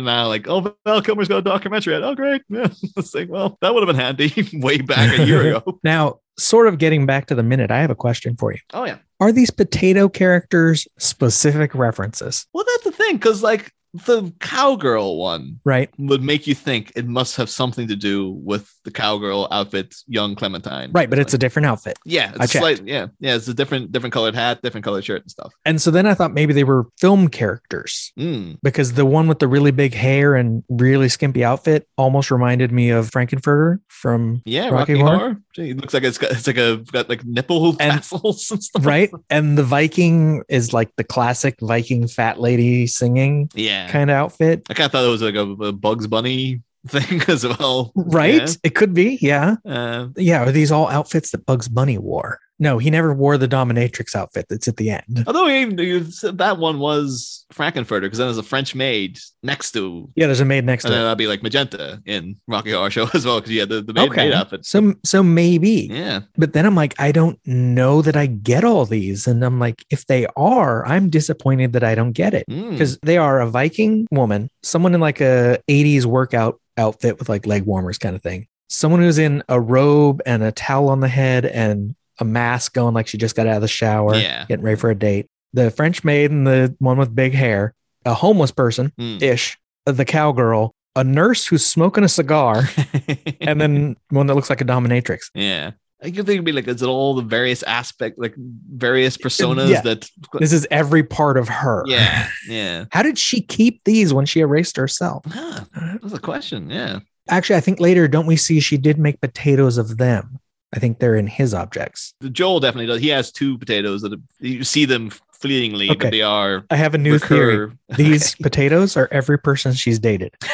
[0.00, 1.96] now like, oh, Val Kilmer's got a documentary.
[1.96, 2.04] out.
[2.04, 2.42] Oh, great.
[2.48, 2.68] Yeah.
[2.96, 5.80] It's like, well, that would have been handy way back a year ago.
[5.82, 8.60] Now, sort of getting back to the minute, I have a question for you.
[8.72, 8.98] Oh yeah.
[9.18, 12.46] Are these potato characters specific references?
[12.54, 13.72] Well, that's the thing, because like
[14.04, 15.90] the cowgirl one Right.
[15.98, 20.34] would make you think it must have something to do with the cowgirl outfit, young
[20.34, 20.90] Clementine.
[20.92, 21.08] Right.
[21.10, 21.98] But it's a different outfit.
[22.04, 23.34] yeah, it's slight, yeah, yeah.
[23.36, 25.52] It's a different, different colored hat, different colored shirt and stuff.
[25.64, 28.58] And so then I thought maybe they were film characters Mm.
[28.62, 32.90] because the one with the really big hair and really skimpy outfit almost reminded me
[32.90, 35.18] of Frank-N-Furter from Yeah, Rocky Rocky, Horror.
[35.18, 35.36] Horror.
[35.54, 38.62] Gee, it looks like it's got it's like a got like nipple And- tassels and
[38.62, 38.86] stuff.
[38.86, 39.10] right.
[39.30, 43.87] And the Viking is like the classic Viking fat lady singing Yeah.
[43.88, 44.66] Kind of outfit.
[44.70, 47.92] I kind of thought it was like a, a Bugs Bunny thing as well.
[47.96, 48.56] Right.
[48.62, 49.18] It could be.
[49.20, 49.56] Yeah.
[49.64, 49.72] Yeah.
[49.74, 50.44] Uh, Yeah.
[50.44, 52.38] Are these all outfits that Bugs Bunny wore?
[52.58, 55.24] No, he never wore the dominatrix outfit that's at the end.
[55.26, 60.10] although you said that one was Frank-N-Furter because then there's a French maid next to
[60.16, 62.90] Yeah, there's a maid next and to then that'd be like magenta in Rocky Horror
[62.90, 64.24] Show as well because yeah, the, the maid, Okay.
[64.28, 64.66] maid outfit.
[64.66, 65.88] So so maybe.
[65.90, 69.26] yeah, But then I'm like, I don't know that I get all these.
[69.26, 72.44] And I'm like, if they are, I'm disappointed that I don't get it.
[72.50, 72.70] Mm.
[72.72, 77.46] Because they are a Viking woman, someone in like a 80s workout outfit with like
[77.46, 78.46] leg warmers kind of thing.
[78.68, 82.94] Someone who's in a robe and a towel on the head and a mask going
[82.94, 84.44] like she just got out of the shower, Yeah.
[84.48, 85.26] getting ready for a date.
[85.52, 89.22] The French maid and the one with big hair, a homeless person Mm.
[89.22, 92.68] ish, the cowgirl, a nurse who's smoking a cigar,
[93.40, 95.30] and then one that looks like a dominatrix.
[95.34, 95.72] yeah.
[96.00, 99.68] I could think it'd be like, is it all the various aspect, like various personas
[99.68, 99.80] yeah.
[99.80, 100.08] that?
[100.38, 101.82] This is every part of her.
[101.88, 102.84] Yeah, yeah.
[102.92, 105.24] How did she keep these when she erased herself?
[105.28, 105.64] Huh,
[106.00, 106.70] that's a question.
[106.70, 107.00] Yeah.
[107.28, 110.38] Actually, I think later, don't we see she did make potatoes of them?
[110.74, 112.12] I think they're in his objects.
[112.30, 113.00] Joel definitely does.
[113.00, 115.98] He has two potatoes that you see them fleetingly, Okay.
[115.98, 117.56] but they are I have a new theory.
[117.58, 117.76] recur.
[117.96, 120.34] These potatoes are every person she's dated.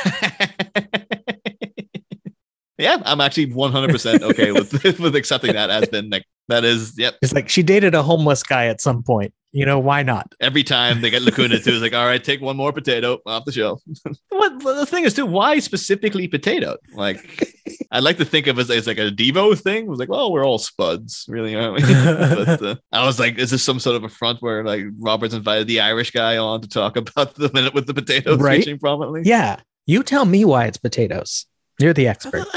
[2.78, 7.14] yeah, I'm actually 100% okay with with accepting that as been like that is yep.
[7.22, 9.32] It's like she dated a homeless guy at some point.
[9.54, 10.32] You know, why not?
[10.40, 13.44] Every time they get Lacuna to, it's like, all right, take one more potato off
[13.44, 13.80] the shelf.
[14.30, 16.76] what the thing is, too, why specifically potato?
[16.92, 17.54] Like,
[17.92, 19.84] I like to think of it as, as like a Devo thing.
[19.84, 21.82] It was like, well, we're all spuds, really, aren't we?
[22.44, 25.34] but, uh, I was like, is this some sort of a front where like Roberts
[25.34, 28.58] invited the Irish guy on to talk about the minute with the potatoes Right.
[28.58, 29.22] featuring prominently?
[29.24, 29.60] Yeah.
[29.86, 31.46] You tell me why it's potatoes.
[31.84, 32.46] You're the expert.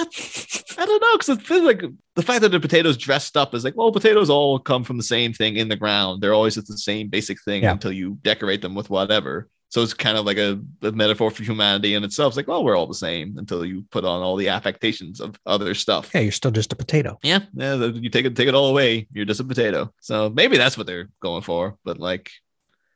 [0.79, 1.81] I don't know because it feels like
[2.15, 5.03] the fact that the potatoes dressed up is like, well, potatoes all come from the
[5.03, 6.21] same thing in the ground.
[6.21, 7.73] They're always the same basic thing Yeah.
[7.73, 9.49] until you decorate them with whatever.
[9.69, 12.31] So it's kind of like a, a metaphor for humanity in itself.
[12.31, 15.37] It's like, well, we're all the same until you put on all the affectations of
[15.45, 16.09] other stuff.
[16.15, 17.19] Yeah, you're still just a potato.
[17.21, 17.75] Yeah, yeah.
[17.75, 19.07] You take it, take it all away.
[19.11, 19.91] You're just a potato.
[19.99, 21.75] So maybe that's what they're going for.
[21.83, 22.31] But like,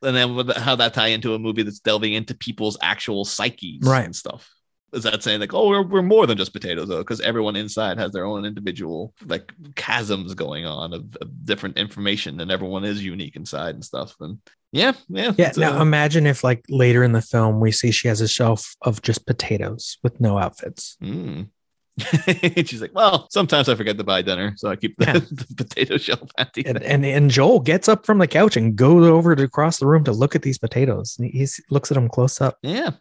[0.02, 4.04] and then how that tie into a movie that's delving into people's actual psyches Right.
[4.06, 4.50] and stuff.
[4.92, 7.98] Is that saying like, oh, we're, we're more than just potatoes though, because everyone inside
[7.98, 13.02] has their own individual like chasms going on of, of different information, and everyone is
[13.02, 14.14] unique inside and stuff.
[14.20, 14.38] And
[14.70, 15.52] yeah, yeah, Yeah.
[15.56, 18.74] Now uh, imagine if, like, later in the film, we see she has a shelf
[18.82, 20.96] of just potatoes with no outfits.
[21.02, 21.48] mm.
[22.66, 25.12] She's like, well, sometimes I forget to buy dinner, so I keep the, Yeah.
[25.30, 26.64] the potato shelf empty.
[26.64, 29.86] And, and and Joel gets up from the couch and goes over to across the
[29.86, 31.18] room to look at these potatoes.
[31.20, 32.56] He looks at them close up.
[32.62, 32.92] Yeah.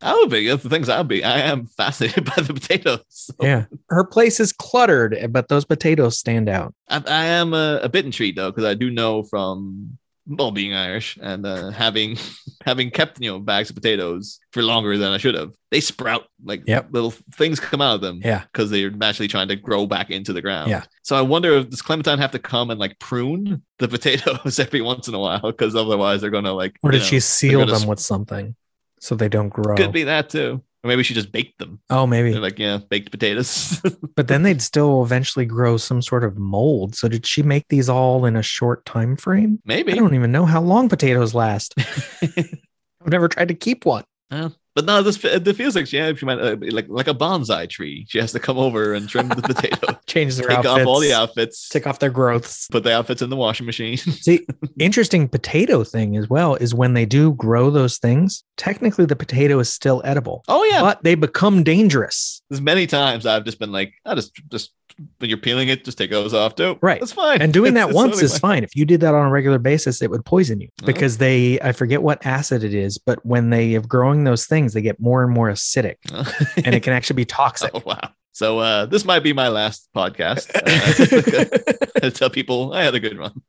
[0.00, 0.46] I would be.
[0.46, 1.24] That's the things I'd be.
[1.24, 3.00] I am fascinated by the potatoes.
[3.08, 3.64] So Yeah.
[3.88, 6.74] Her place is cluttered, but those potatoes stand out.
[6.88, 9.98] I, I am a, a bit intrigued though, because I do know from
[10.30, 12.18] well being Irish and uh, having
[12.64, 15.54] having kept you know bags of potatoes for longer than I should have.
[15.70, 16.88] They sprout like Yep.
[16.92, 18.20] little things come out of them.
[18.22, 18.42] Yeah.
[18.52, 20.70] because they're naturally trying to grow back into the ground.
[20.70, 20.84] Yeah.
[21.02, 24.80] So I wonder if does Clementine have to come and like prune the potatoes every
[24.82, 26.76] once in a while because otherwise they're gonna like.
[26.82, 28.54] Or did know, she seal them sp- with something
[29.00, 29.76] so they don't grow?
[29.76, 30.62] Could be that too.
[30.84, 31.80] Or maybe she just baked them.
[31.90, 32.30] Oh, maybe.
[32.30, 33.80] They're like, yeah, baked potatoes.
[34.14, 36.96] But then they'd still eventually grow some sort of mold.
[36.96, 39.60] So did she make these all in a short time frame?
[39.64, 39.92] maybe.
[39.92, 41.74] I don't even know how long potatoes last.
[42.22, 44.04] I've never tried to keep one.
[44.30, 47.68] Well, But now this it feels like yeah, she might uh, like like a bonsai
[47.68, 48.06] tree.
[48.08, 50.80] She has to come over and trim the potato, Change their take outfits.
[50.82, 52.68] off all the outfits, Take off their growths.
[52.70, 53.96] put the outfits in the washing machine.
[54.26, 54.46] See,
[54.78, 59.58] interesting potato thing as well is when they do grow those things, technically the potato
[59.58, 62.40] is still edible, oh yeah, but they become dangerous.
[62.48, 64.70] there's many times I've just been like, I just just
[65.18, 66.78] when you're peeling it, just take those off too.
[66.80, 67.00] Right.
[67.00, 67.40] that's fine.
[67.42, 68.64] And doing It's- that it's once totally is fine.
[68.64, 70.86] If you did that on a regular basis, it would poison you Oh.
[70.86, 74.72] because they, I forget what acid it is, but when they are growing those things,
[74.72, 76.26] they get more and more acidic fine.
[76.64, 77.70] and it can actually be toxic.
[77.74, 78.10] oh wow.
[78.32, 80.48] So uh, this might be my last podcast.
[82.00, 83.42] Uh, I tell people I had a good run.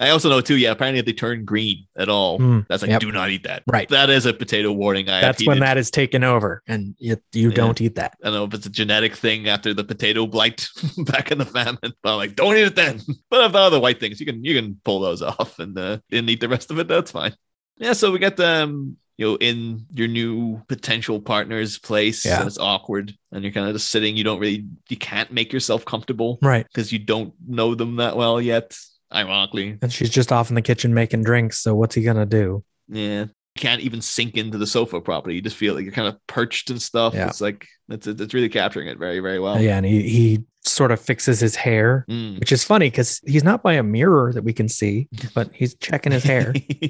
[0.00, 0.56] I also know too.
[0.56, 3.00] Yeah, apparently if they turn green at all, Mm, that's like yep.
[3.00, 3.62] do not eat that.
[3.68, 3.88] Right.
[3.90, 5.08] That is a potato warning.
[5.08, 7.54] I That's when that is taken over and you, you Yeah.
[7.54, 8.16] don't eat that.
[8.22, 10.68] I don't know if it's a genetic thing after the potato blight
[10.98, 11.78] back in the famine.
[11.80, 13.00] But I'm like, don't eat it then.
[13.30, 15.98] But if the other white things, you can you can pull those off and uh,
[16.10, 16.88] and eat the rest of it.
[16.88, 17.34] That's fine.
[17.78, 17.92] Yeah.
[17.92, 22.24] So we got um you know in your new potential partner's place.
[22.24, 22.38] Yeah.
[22.40, 24.16] and it's awkward, and you're kind of just sitting.
[24.16, 26.66] You don't really you can't make yourself comfortable Right.
[26.66, 28.76] because you don't know them that well yet.
[29.14, 31.60] Ironically, And she's just off in the kitchen making drinks.
[31.60, 32.64] So what's he going to do?
[32.88, 33.26] yeah.
[33.56, 35.36] You can't even sink into the sofa properly.
[35.36, 37.14] You just feel like you're kind of perched and stuff.
[37.14, 37.28] Yeah.
[37.28, 39.60] It's like it's it's really capturing it very very well.
[39.60, 39.76] yeah.
[39.76, 42.40] And he, he sort of fixes his hair, Mm.
[42.40, 45.06] which is funny because he's not by a mirror that we can see,
[45.36, 46.52] but he's checking his hair.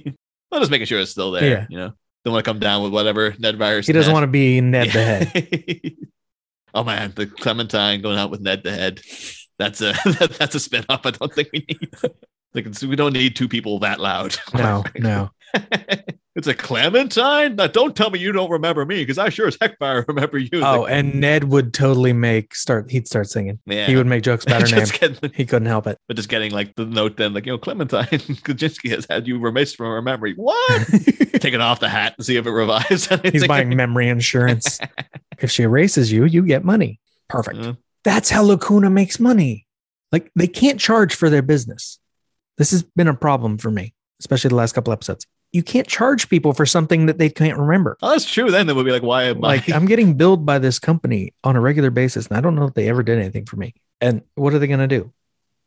[0.52, 1.44] I'm just making sure it's still there.
[1.44, 1.66] Yeah.
[1.68, 1.92] You know,
[2.24, 3.86] don't want to come down with whatever Ned virus.
[3.86, 5.24] he doesn't want to be Ned the head.
[5.34, 5.92] head.
[6.72, 9.02] oh man, the Clementine going out with Ned the head.
[9.58, 9.94] That's a
[10.38, 11.06] that's a spin off.
[11.06, 11.90] I don't think we need.
[12.54, 14.36] Like it's- we don't need two people that loud.
[14.54, 15.30] No, no.
[16.36, 17.56] it's a Clementine.
[17.56, 20.38] Now, don't tell me you don't remember me because I sure as heck fire remember
[20.38, 20.50] you.
[20.62, 22.92] Oh, like, and Ned would totally make start.
[22.92, 23.58] He'd start singing.
[23.66, 23.86] yeah.
[23.88, 24.86] He would make jokes about her name.
[24.86, 25.98] getting, He couldn't help it.
[26.06, 29.44] but just getting like the note then, like you know, Clementine Kruczynski has had you
[29.44, 30.34] erased from her memory.
[30.34, 30.86] What?
[31.40, 33.08] taking off the hat and see if it revives.
[33.32, 34.78] He's buying memory insurance.
[35.40, 37.00] if she erases you, you get money.
[37.28, 37.58] Perfect.
[37.58, 37.72] Yeah.
[38.04, 39.66] That's how Lacuna makes money.
[40.12, 41.98] Like they can't charge for their business.
[42.56, 45.26] This has been a problem for me, especially the last couple episodes.
[45.52, 47.96] You can't charge people for something that they can't remember.
[48.02, 48.50] Oh, that's true.
[48.50, 49.76] Then they would be like, why am Like I?
[49.76, 52.74] I'm getting billed by this company on a regular basis, and I don't know if
[52.74, 53.74] they ever did anything for me.
[54.00, 55.12] And what are they going to do?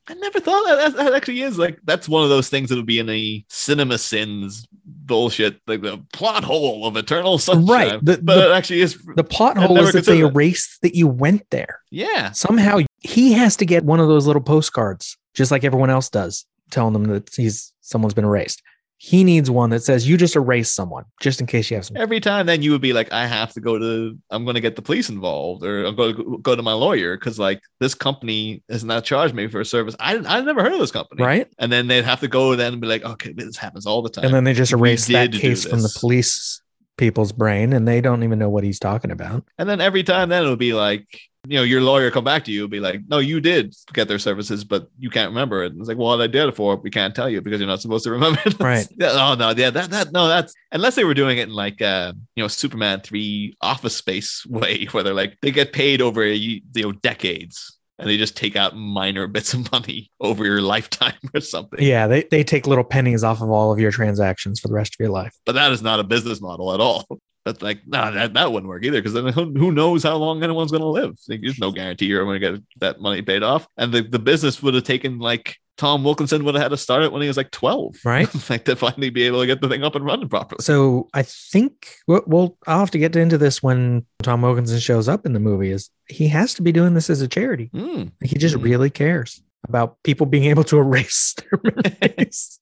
[0.09, 2.75] I never thought that, that that actually is like that's one of those things that
[2.75, 4.65] would be in a CinemaSins
[5.07, 7.65] bullshit, like the plot hole of Eternal Sunshine.
[7.89, 7.99] Right.
[8.05, 8.97] The- but the- it actually is.
[9.15, 10.31] The plot hole is that they considered that.
[10.35, 11.79] erased that you went there.
[11.89, 12.31] yeah.
[12.31, 16.45] Somehow he has to get one of those little postcards, just like everyone else does,
[16.71, 18.61] telling them that he's someone's been erased.
[18.99, 21.97] He needs one that says you just erase someone, just in case you have some.
[21.97, 24.17] Every time, then you would be like, I have to go to.
[24.31, 27.15] I'm going to get the police involved, or I'm going to go to my lawyer
[27.15, 29.95] because like this company has not charged me for a service.
[29.99, 31.23] I I never heard of this company.
[31.23, 31.47] Right.
[31.59, 34.09] And then they'd have to go then and be like, okay, this happens all the
[34.09, 34.25] time.
[34.25, 36.61] And then they just erase that case from the police
[36.97, 39.45] people's brain and they don't even know what he's talking about.
[39.59, 41.07] And then every time then it'll be like,
[41.49, 44.19] you know, your lawyer come back to you, be like, no, you did get their
[44.19, 45.71] services, but you can't remember it.
[45.71, 47.81] And it's like, well, I did it for, we can't tell you because you're not
[47.81, 48.59] supposed to remember it.
[48.59, 48.87] Right.
[49.01, 52.13] oh no, yeah, that that no, that's unless they were doing it in like uh,
[52.35, 56.61] you know, Superman 3 office space way where they're like they get paid over you
[56.75, 61.41] know decades and they just take out minor bits of money over your lifetime or
[61.41, 61.81] something.
[61.81, 64.95] Yeah, they, they take little pennies off of all of your transactions for the rest
[64.95, 65.33] of your life.
[65.45, 67.05] But that is not a business model at all.
[67.47, 70.43] That's like, no, that, that wouldn't work either because then who, who knows how long
[70.43, 71.17] anyone's going to live?
[71.27, 73.67] Like, there's no guarantee you're going to get that money paid off.
[73.77, 77.03] And the, the business would have taken like Tom Wilkinson would have had to start
[77.03, 78.27] it when he was like 12, Right.
[78.49, 80.57] like to finally be able to get the thing up and running properly.
[80.61, 85.07] So I think well, well, I'll have to get into this when Tom Wilkinson shows
[85.07, 85.69] up in the movie.
[85.71, 87.69] Is he has to be doing this as a charity?
[87.75, 88.11] Mm.
[88.23, 88.63] He just Mhm.
[88.63, 91.59] really cares about people being able to erase their
[92.07, 92.59] memories.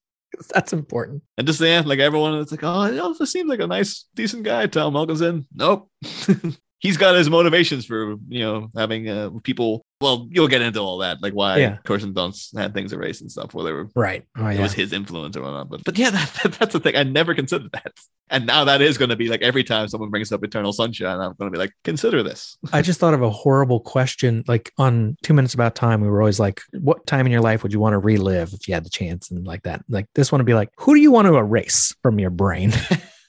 [0.53, 1.23] That's important.
[1.37, 4.67] And just yeah, like everyone, it's like, oh, this seems like a nice, decent guy.
[4.67, 5.47] Tom Wilkinson.
[5.53, 5.89] Nope.
[6.85, 9.83] He's got his motivations for you know having uh, people.
[10.01, 11.77] Well, you'll get into all that, like why Yeah.
[11.83, 14.23] Kirsten Dunst had things erased and stuff, where they were Right.
[14.37, 14.61] Oh, it yeah.
[14.61, 15.69] was his influence or whatnot.
[15.69, 16.09] But but yeah,
[16.43, 16.95] that, that's the thing.
[16.95, 17.91] I never considered that.
[18.29, 21.19] And now that is going to be like every time someone brings up Eternal Sunshine,
[21.19, 22.57] I'm going to be like, consider this.
[22.73, 24.43] I just thought of a horrible question.
[24.47, 27.63] Like on Two Minutes About Time, we were always like, what time in your life
[27.63, 29.31] would you want to relive if you had the chance?
[29.31, 29.83] And like that.
[29.89, 32.73] Like this one would be like, who do you want to erase from your brain?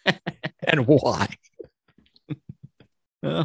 [0.67, 1.29] and why?
[3.27, 3.45] Yeah.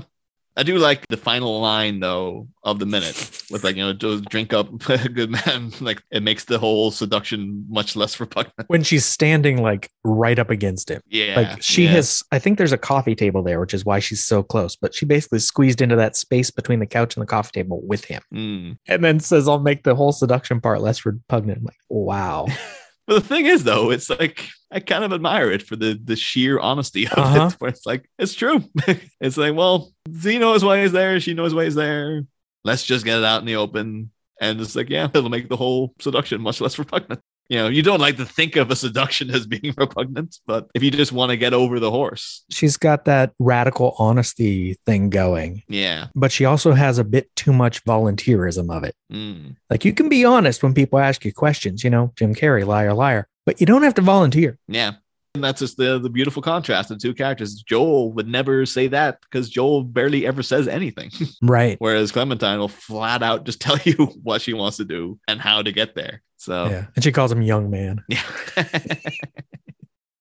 [0.57, 3.15] I do like the final line though of the minute
[3.49, 4.67] with like you know just drink up
[5.13, 8.67] good man like it makes the whole seduction much less repugnant.
[8.67, 11.01] When she's standing like right up against him.
[11.07, 11.91] Yeah, Like she yeah.
[11.91, 14.75] has, I think there's a coffee table there, which is why she's so close.
[14.75, 18.03] But she basically squeezed into that space between the couch and the coffee table with
[18.03, 18.77] him, Mm.
[18.89, 22.45] and then says, "I'll make the whole seduction part less repugnant." I'm like, wow,
[23.11, 26.15] But the thing is, though, it's like I kind of admire it for the the
[26.15, 27.47] sheer honesty of Uh-huh.
[27.51, 28.63] it, where it's like it's true.
[29.19, 32.23] it's like, well, Z knows why he's there, she knows why he's there.
[32.63, 35.57] Let's just get it out in the open, and it's like, yeah, it'll make the
[35.57, 37.19] whole seduction much less repugnant.
[37.49, 40.83] You know, you don't like to think of a seduction as being repugnant, but if
[40.83, 45.63] you just want to get over the horse, She's got that radical honesty thing going,
[45.67, 48.95] yeah, but she also has a bit too much volunteerism of it.
[49.11, 49.57] Mm.
[49.69, 52.93] Like you can be honest when people ask you questions, you know, Jim Carrey, liar,
[52.93, 54.57] liar, but you don't have to volunteer.
[54.67, 54.93] Yeah.
[55.33, 57.55] And that's just the, the beautiful contrast of two characters.
[57.63, 61.09] Joel would never say that because Joel barely ever says anything.
[61.41, 61.77] Right.
[61.79, 65.61] Whereas Clementine will flat out just tell you what she wants to do and how
[65.61, 66.21] to get there.
[66.37, 66.85] So, Yeah.
[66.95, 68.03] And she calls him young man.
[68.09, 68.23] yeah.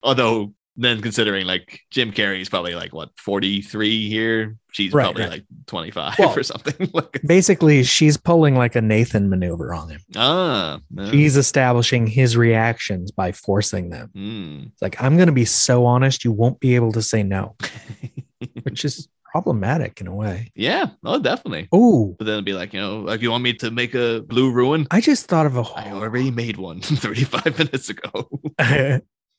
[0.03, 4.57] Although, then considering like Jim Carrey's probably like what, 43 here?
[4.73, 5.31] She's Right, probably right.
[5.31, 6.91] like 25 Well, or something.
[7.27, 10.01] Basically, she's pulling like a Nathan maneuver on him.
[10.17, 11.11] ah, no.
[11.11, 14.11] She's establishing his reactions by forcing them.
[14.17, 14.67] Mm.
[14.69, 17.57] It's like, I'm going to be so honest, you won't be able to say no,
[18.63, 20.51] which is problematic in a way.
[20.57, 21.69] yeah, oh, definitely.
[21.73, 24.23] Oh, But then it'd be like, you know, like you want me to make a
[24.23, 24.87] blue ruin?
[24.91, 28.29] I just thought of a I already made one 35 minutes ago.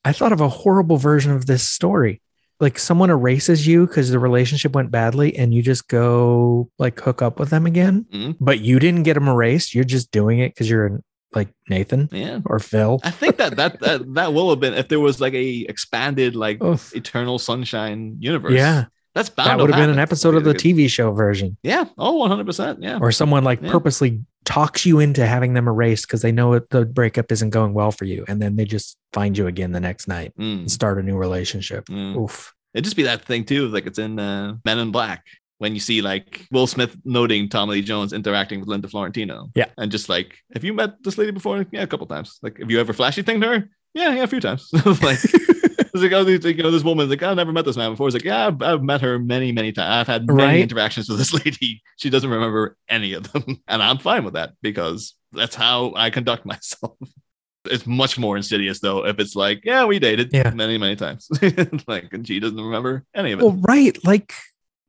[0.04, 2.22] I thought of a horrible version of this story.
[2.60, 7.22] Like someone erases you because the relationship went badly and you just go like hook
[7.22, 8.38] up with them again, Mhm.
[8.39, 9.74] but you didn't get them erased.
[9.74, 11.02] You're just doing it because you're
[11.34, 12.39] like Nathan Yeah.
[12.45, 12.99] or Phil.
[13.04, 16.36] I think that, that that that will have been if there was like a expanded
[16.36, 16.95] like Oof.
[16.95, 18.54] eternal sunshine universe.
[18.54, 21.57] Yeah, That's bound that would have been an episode of the TV show version.
[21.64, 21.86] Yeah.
[21.97, 22.82] Oh, 100 percent.
[22.82, 22.97] Yeah.
[23.01, 23.72] Or someone like Yeah.
[23.72, 27.91] purposely talks you into having them erased because they know the breakup isn't going well
[27.91, 28.24] for you.
[28.28, 31.16] And then they just find you again the next night Mm, and start a new
[31.18, 31.86] relationship.
[31.86, 32.16] mm.
[32.18, 32.53] Oof.
[32.74, 35.26] It'd just be that thing too, like it's in uh, Men in Black
[35.57, 39.51] when you see like Will Smith noting Tommy Lee Jones interacting with Linda Fiorentino.
[39.55, 39.66] Yeah.
[39.78, 41.66] And just like, have you met this lady before?
[41.72, 42.39] Yeah, a couple times.
[42.41, 43.70] Like, have you ever flashy thing to her?
[43.93, 44.70] Yeah, yeah, a few times.
[45.03, 45.20] like,
[45.94, 47.92] it's like, oh, these- you know, this woman's like, oh, I've never met this man
[47.92, 48.08] before.
[48.08, 49.89] It's like, yeah, I've, I've met her many, many times.
[49.89, 50.60] I've had many Right.
[50.62, 51.82] interactions with this lady.
[51.98, 53.44] She doesn't remember any of them.
[53.68, 56.98] And I'm fine with that because that's how I conduct myself.
[57.66, 60.50] It's much more insidious though if it's like, yeah, we dated Yeah.
[60.50, 61.28] many, many times.
[61.88, 63.44] like, and she doesn't remember any of it.
[63.44, 63.96] Well, right.
[64.04, 64.34] Like,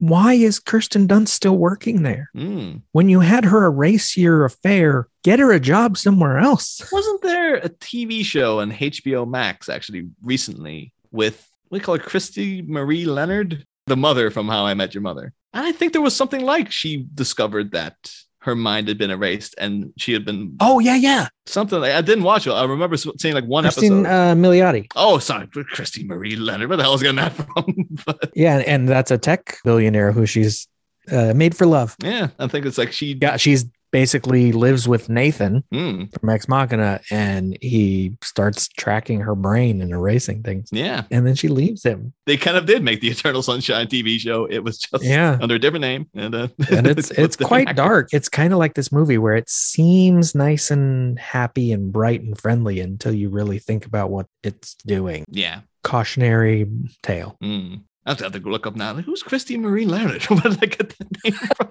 [0.03, 2.29] why is Kirsten Dunst still working there?
[2.37, 2.83] Mm.
[2.91, 6.83] When you had her erase your affair, get her a job somewhere else.
[6.93, 12.63] Wasn't there a TV show on HBO Max actually recently with we call her Christy
[12.63, 15.33] Marie Leonard, the mother from How I Met Your Mother?
[15.53, 17.95] And I think there was something like she discovered that
[18.43, 21.29] her mind had been erased and she had been Oh, yeah, yeah.
[21.47, 22.51] something like I didn't watch it.
[22.51, 24.07] I remember seeing like one Cristin episode.
[24.07, 24.87] uh, Milioti.
[24.97, 26.69] oh, sorry, Christy Marie Leonard.
[26.69, 27.65] Where the hell is getting that from?
[28.07, 28.59] but Yeah.
[28.67, 30.67] And that's a tech billionaire who she's
[31.11, 31.97] uh, made for love.
[32.03, 33.17] yeah, I think it's like she.
[33.21, 33.37] Yeah.
[33.37, 39.81] She's basically lives with Nathan Mm, from Ex Machina and he starts tracking her brain
[39.83, 40.71] and erasing things.
[40.73, 42.13] yeah, And then she leaves him.
[42.27, 44.47] they kind of did make the Eternal Sunshine TV show.
[44.47, 45.39] It was just Yeah.
[45.41, 47.77] under a different name, and uh, and it's it's quite actors.
[47.77, 48.09] dark.
[48.13, 52.37] It's kind of like this movie where it seems nice and happy and bright and
[52.41, 55.25] friendly until you really think about what it's doing.
[55.29, 55.61] Yeah.
[55.85, 56.67] Cautionary
[57.03, 57.37] tale.
[57.43, 57.83] Mm.
[58.07, 58.95] I have to have to look up now.
[58.95, 60.23] Like, who's Christy Marie Leonard?
[60.31, 61.71] Where did I get that name from?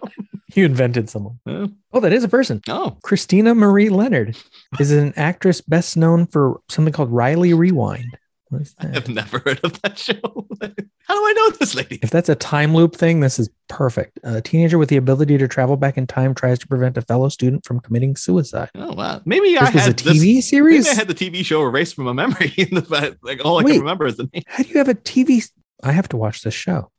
[0.56, 1.40] You invented someone.
[1.48, 2.62] Uh, Oh, that is a person.
[2.70, 4.38] oh, Christina Marie Leonard
[4.80, 8.18] is an actress best known for something called Riley Rewind.
[8.50, 8.96] What is that?
[8.96, 10.14] I've never heard of that show.
[10.62, 12.00] How do I know this lady?
[12.02, 14.20] If that's a time loop thing, this is perfect.
[14.24, 17.30] A teenager with the ability to travel back in time tries to prevent a fellow
[17.30, 18.70] student from committing suicide.
[18.76, 20.86] Oh wow, maybe I This was a had this- TV series.
[20.86, 22.54] Maybe I had the TV show erased from my memory.
[22.58, 23.72] In the like all I Wait.
[23.74, 24.44] can remember is the name.
[24.48, 25.50] How do you have a TV?
[25.84, 26.92] I have to watch this show.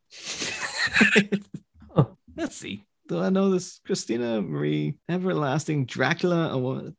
[2.36, 2.84] Let's see.
[3.12, 3.78] Do I know this?
[3.84, 6.56] Christina Marie, Everlasting Dracula.
[6.56, 6.94] what-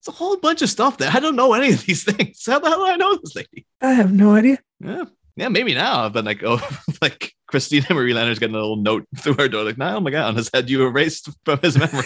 [0.00, 1.08] It's a whole bunch of stuff there.
[1.14, 2.42] I don't know any of these things.
[2.44, 3.64] How the hell do I know this lady?
[3.80, 4.58] I have no idea.
[4.80, 5.04] Yeah,
[5.36, 5.48] yeah.
[5.50, 6.60] Maybe now I've been like, oh,
[7.00, 10.34] like Christina Marie Leonard's getting a little note through her door, like, Niall oh McGowan
[10.34, 12.04] has had you erased from his memory.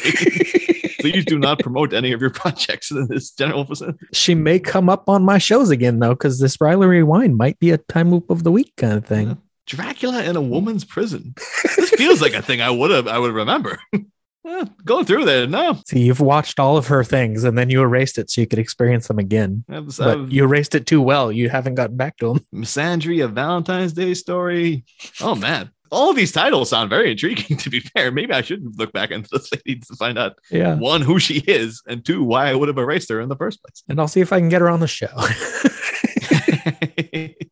[1.01, 3.99] Please do not promote any of your projects in this general vicinity.
[4.13, 7.71] she may come up on my shows again though, because this Riley Rewind might be
[7.71, 9.39] a time loop of the week kind of thing.
[9.69, 11.35] Dracula in a woman's prison.
[11.77, 13.79] This feels like a thing I would have I would remember.
[14.47, 15.79] Eh, going through there, no.
[15.87, 18.61] See, you've watched all of her things and then you erased it so you could
[18.61, 19.63] experience them again.
[19.69, 21.31] I've, But I've- you erased it too well.
[21.31, 22.47] You haven't gotten back to them.
[22.55, 24.85] Misandry, a Valentine's Day story.
[25.21, 25.71] Oh man.
[25.91, 28.11] All of these titles sound very intriguing, to be fair.
[28.11, 30.77] Maybe I should look back into this lady to find out Yeah.
[30.77, 33.63] one, who she is, and two, why I would have erased her in the first
[33.63, 33.83] place.
[33.89, 35.09] And I'll see if I can get her on the show.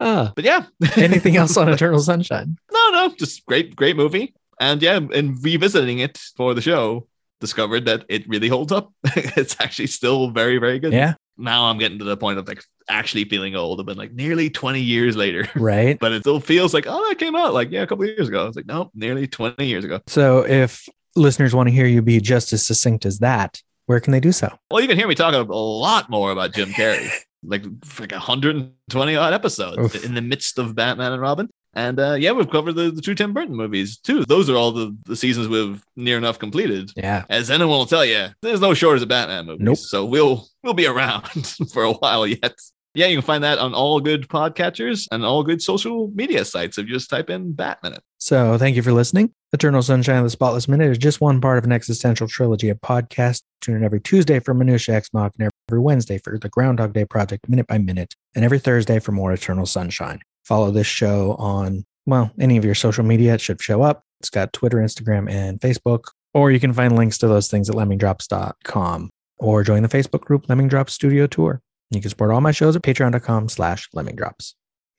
[0.00, 0.64] ah, but yeah.
[0.96, 2.56] anything else on Eternal Sunshine?
[2.72, 4.34] No, no, just great, great movie.
[4.60, 7.06] And yeah, in revisiting it for the show,
[7.40, 8.92] discovered that it really holds up.
[9.04, 10.92] it's actually still very, very good.
[10.92, 11.14] Yeah.
[11.38, 13.80] now I'm getting to the point of like actually feeling old.
[13.80, 15.98] I've been like nearly 20 years later, Right.
[15.98, 18.28] but it still feels like, oh, that came out like, yeah, a couple of years
[18.28, 18.46] ago.
[18.46, 20.00] It's like, no, nearly 20 years ago.
[20.08, 20.86] So if
[21.16, 24.32] listeners want to hear you be just as succinct as that, where can they do
[24.32, 24.52] so?
[24.70, 27.08] Well, you can hear me talk a lot more about Jim Carrey,
[27.42, 27.64] like
[27.98, 30.04] like 120 odd episodes Oof.
[30.04, 31.48] in the midst of Batman and Robin.
[31.72, 34.24] And uh, yeah, we've covered the, the two Tim Burton movies too.
[34.24, 36.90] Those are all the, the seasons we've near enough completed.
[36.96, 37.24] Yeah.
[37.28, 39.64] As anyone will tell you, there's no shortage of Batman movies.
[39.64, 39.78] Nope.
[39.78, 41.28] So we'll we'll be around
[41.72, 42.54] for a while yet.
[42.92, 46.76] Yeah, you can find that on all good podcatchers and all good social media sites
[46.76, 48.02] if you just type in Bat Minute.
[48.18, 49.32] So thank you for listening.
[49.52, 52.80] Eternal Sunshine of the Spotless Minute is just one part of an existential trilogy of
[52.80, 53.42] podcasts.
[53.60, 57.48] Tune in every Tuesday for Minutia X Machina, every Wednesday for the Groundhog Day Project
[57.48, 60.18] Minute by Minute, and every Thursday for more Eternal Sunshine.
[60.44, 63.34] Follow this show on, well, any of your social media.
[63.34, 64.02] It should show up.
[64.18, 66.06] It's got Twitter, Instagram, and Facebook.
[66.34, 70.48] Or you can find links to those things at lemmingdrops.com or join the Facebook group
[70.48, 71.62] Lemming Drops Studio Tour.
[71.90, 74.54] You can support all my shows at patreon.com slash lemmingdrops.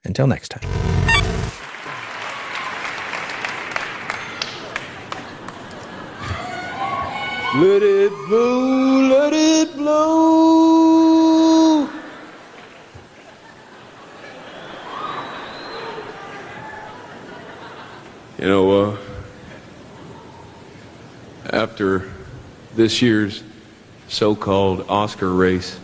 [0.06, 1.01] Until next time.
[7.54, 11.82] Let it blow, let it blow.
[18.38, 18.98] You know, uh,
[21.52, 22.10] after
[22.76, 23.44] this year's
[24.08, 25.78] so called Oscar race,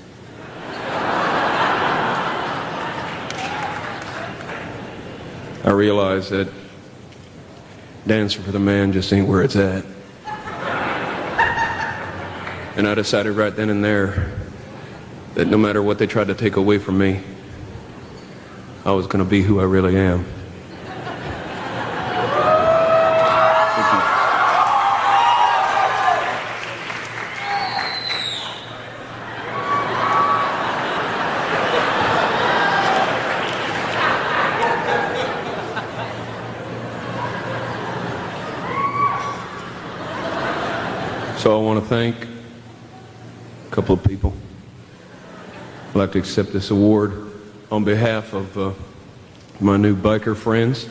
[5.66, 6.48] I realized that
[8.08, 9.84] dancing for the man just ain't where it's at.
[12.78, 14.32] And I decided right then and there
[15.34, 17.22] that no matter what they tried to take away from me,
[18.86, 20.24] I was going to be who I really am.
[23.80, 24.00] Thank you.
[41.40, 42.28] So I want to thank
[43.68, 44.34] a couple of people.
[45.96, 47.32] I'd to accept this award
[47.72, 48.72] on behalf of uh,
[49.60, 50.88] my new biker friends.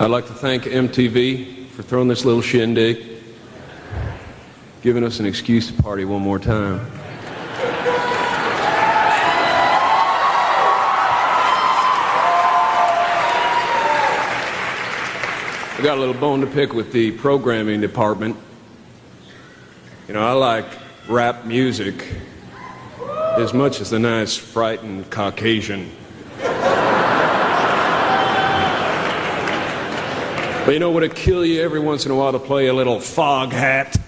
[0.00, 3.22] I'd like to thank MTV for throwing this little shindig,
[4.82, 6.80] giving us an excuse to party one more time.
[15.76, 18.36] I got a little bone to pick with the programming department.
[20.14, 20.66] You know, I like
[21.08, 22.06] rap music
[23.36, 25.90] as much as the nice, frightened Caucasian.
[30.64, 32.98] But you know, it kill you every once in a while to play a little
[32.98, 34.00] Foghat?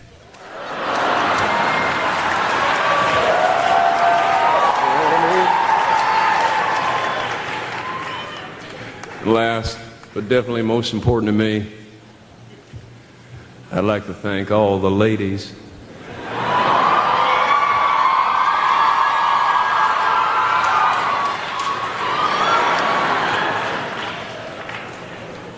[9.26, 9.76] Last,
[10.14, 11.66] but definitely most important to me,
[13.72, 15.52] I'd like to thank all the ladies.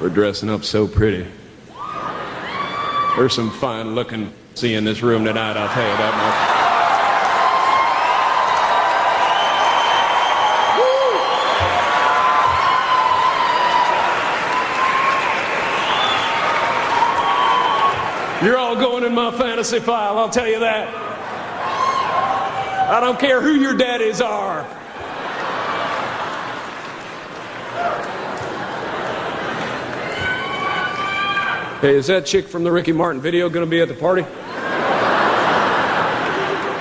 [0.08, 1.26] For dressing up so pretty.
[3.16, 6.14] There's some fine looking see in this room tonight, I'll tell you that
[18.40, 18.46] much.
[18.46, 20.88] You're all going in my fantasy file, I'll tell you that.
[22.90, 24.77] I don't care who your daddies are.
[31.80, 34.22] Hey, is that chick from the Ricky Martin video going to be at the party?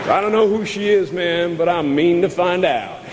[0.10, 3.04] I don't know who she is, man, but I'm mean to find out.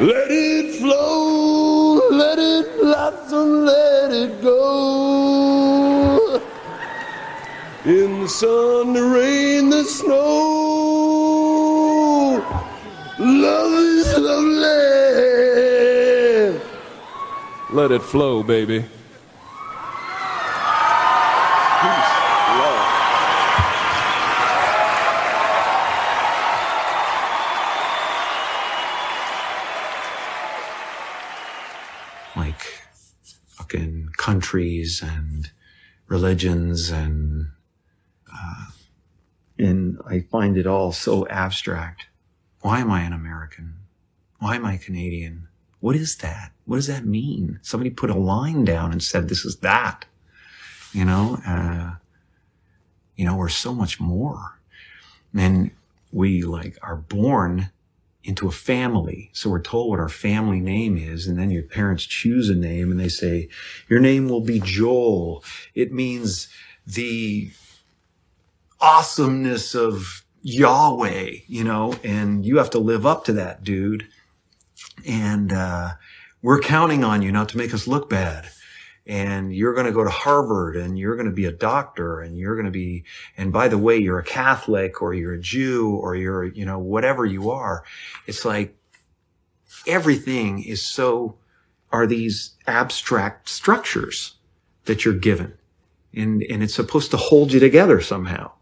[0.00, 6.40] Let it flow, let it blossom, let it go.
[7.84, 10.14] In the sun, the rain, the snow.
[13.18, 14.70] Love is lovely.
[17.72, 18.84] Let it flow, baby.
[32.36, 32.82] like
[33.46, 35.50] fucking countries and
[36.08, 37.48] religions and
[38.34, 38.66] uh,
[39.58, 42.06] and I find it all so abstract.
[42.62, 43.74] Why am I an American?
[44.40, 45.48] Why am I Canadian?
[45.80, 46.52] What is that?
[46.66, 47.58] What does that mean?
[47.62, 50.06] Somebody put a line down and said this is that.
[50.92, 51.90] You know, uh,
[53.16, 54.58] You know, we're so much more.
[55.34, 55.70] And
[56.12, 57.70] we like are born
[58.24, 59.30] into a family.
[59.32, 61.26] So we're told what our family name is.
[61.26, 63.48] And then your parents choose a name and they say,
[63.88, 65.44] your name will be Joel.
[65.74, 66.48] It means
[66.86, 67.50] the
[68.80, 74.08] awesomeness of Yahweh, you know, and you have to live up to that, dude.
[75.06, 75.92] And, uh,
[76.42, 78.50] we're counting on you not to make us look bad
[79.06, 82.38] and you're going to go to Harvard and you're going to be a doctor and
[82.38, 83.04] you're going to be,
[83.36, 86.78] and by the way, you're a Catholic or you're a Jew or you're, you know,
[86.78, 87.84] whatever you are.
[88.26, 88.76] It's like
[89.86, 91.36] everything is so,
[91.92, 94.36] are these abstract structures
[94.86, 95.54] that you're given.
[96.14, 98.52] And, and it's supposed to hold you together somehow,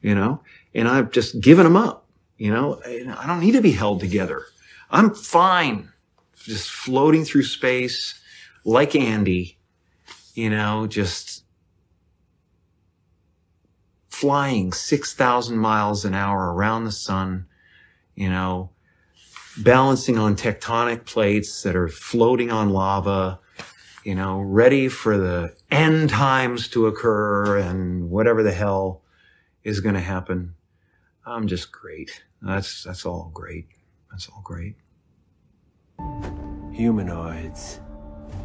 [0.00, 0.42] you know,
[0.74, 2.06] and I've just given them up,
[2.38, 4.46] you know, I don't need to be held together.
[4.90, 5.90] I'm fine
[6.34, 8.18] just floating through space
[8.64, 9.58] like Andy
[10.34, 11.44] you know, just
[14.08, 17.46] flying 6,000 miles an hour around the sun,
[18.14, 18.70] you know,
[19.58, 23.40] balancing on tectonic plates that are floating on lava,
[24.04, 29.02] you know, ready for the end times to occur and whatever the hell
[29.64, 30.54] is going to happen.
[31.26, 32.24] I'm just great.
[32.40, 33.66] That's, that's all great.
[34.10, 34.76] That's all great.
[36.72, 37.80] Humanoids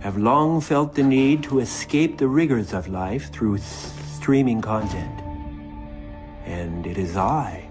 [0.02, 5.22] have long felt the need to escape the rigors of life through streaming content.
[6.46, 7.70] And it is I,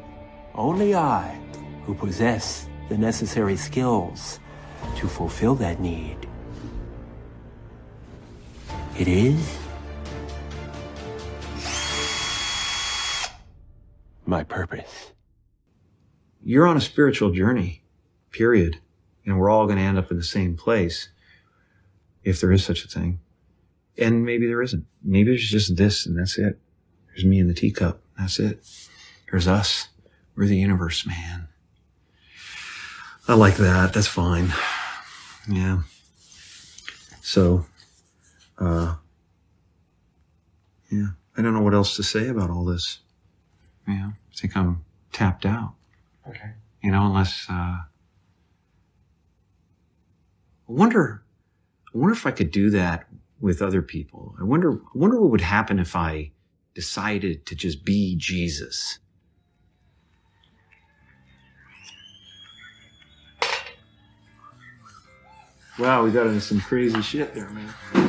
[0.54, 1.38] only I,
[1.84, 4.40] who possess the necessary skills
[4.96, 6.16] to fulfill that need.
[8.98, 9.58] It is
[14.24, 15.12] my purpose.
[16.42, 17.82] You're on a spiritual journey,
[18.30, 18.80] period.
[19.24, 21.08] And we're all going to end up in the same place
[22.26, 23.20] if there is such a thing.
[23.96, 24.84] And maybe there isn't.
[25.02, 26.58] Maybe there's just this and that's it.
[27.06, 28.00] There's me in the teacup.
[28.18, 28.60] That's it.
[29.30, 29.88] There's us.
[30.34, 31.48] We're the universe, man.
[33.28, 33.94] I like that.
[33.94, 34.52] That's fine.
[35.48, 35.82] Yeah.
[37.22, 37.64] So,
[38.58, 38.96] uh,
[40.90, 42.98] yeah, I don't know what else to say about all this.
[43.88, 45.74] Yeah, I think I'm tapped out.
[46.28, 46.52] Okay.
[46.82, 47.86] You know, unless, uh, I
[50.68, 51.22] wonder
[51.96, 53.08] I wonder if I could do that
[53.40, 54.34] with other people.
[54.38, 56.32] I wonder, I wonder what would happen if I
[56.74, 58.98] decided to just be Jesus.
[65.78, 68.05] Wow, we got into some crazy shit there, man.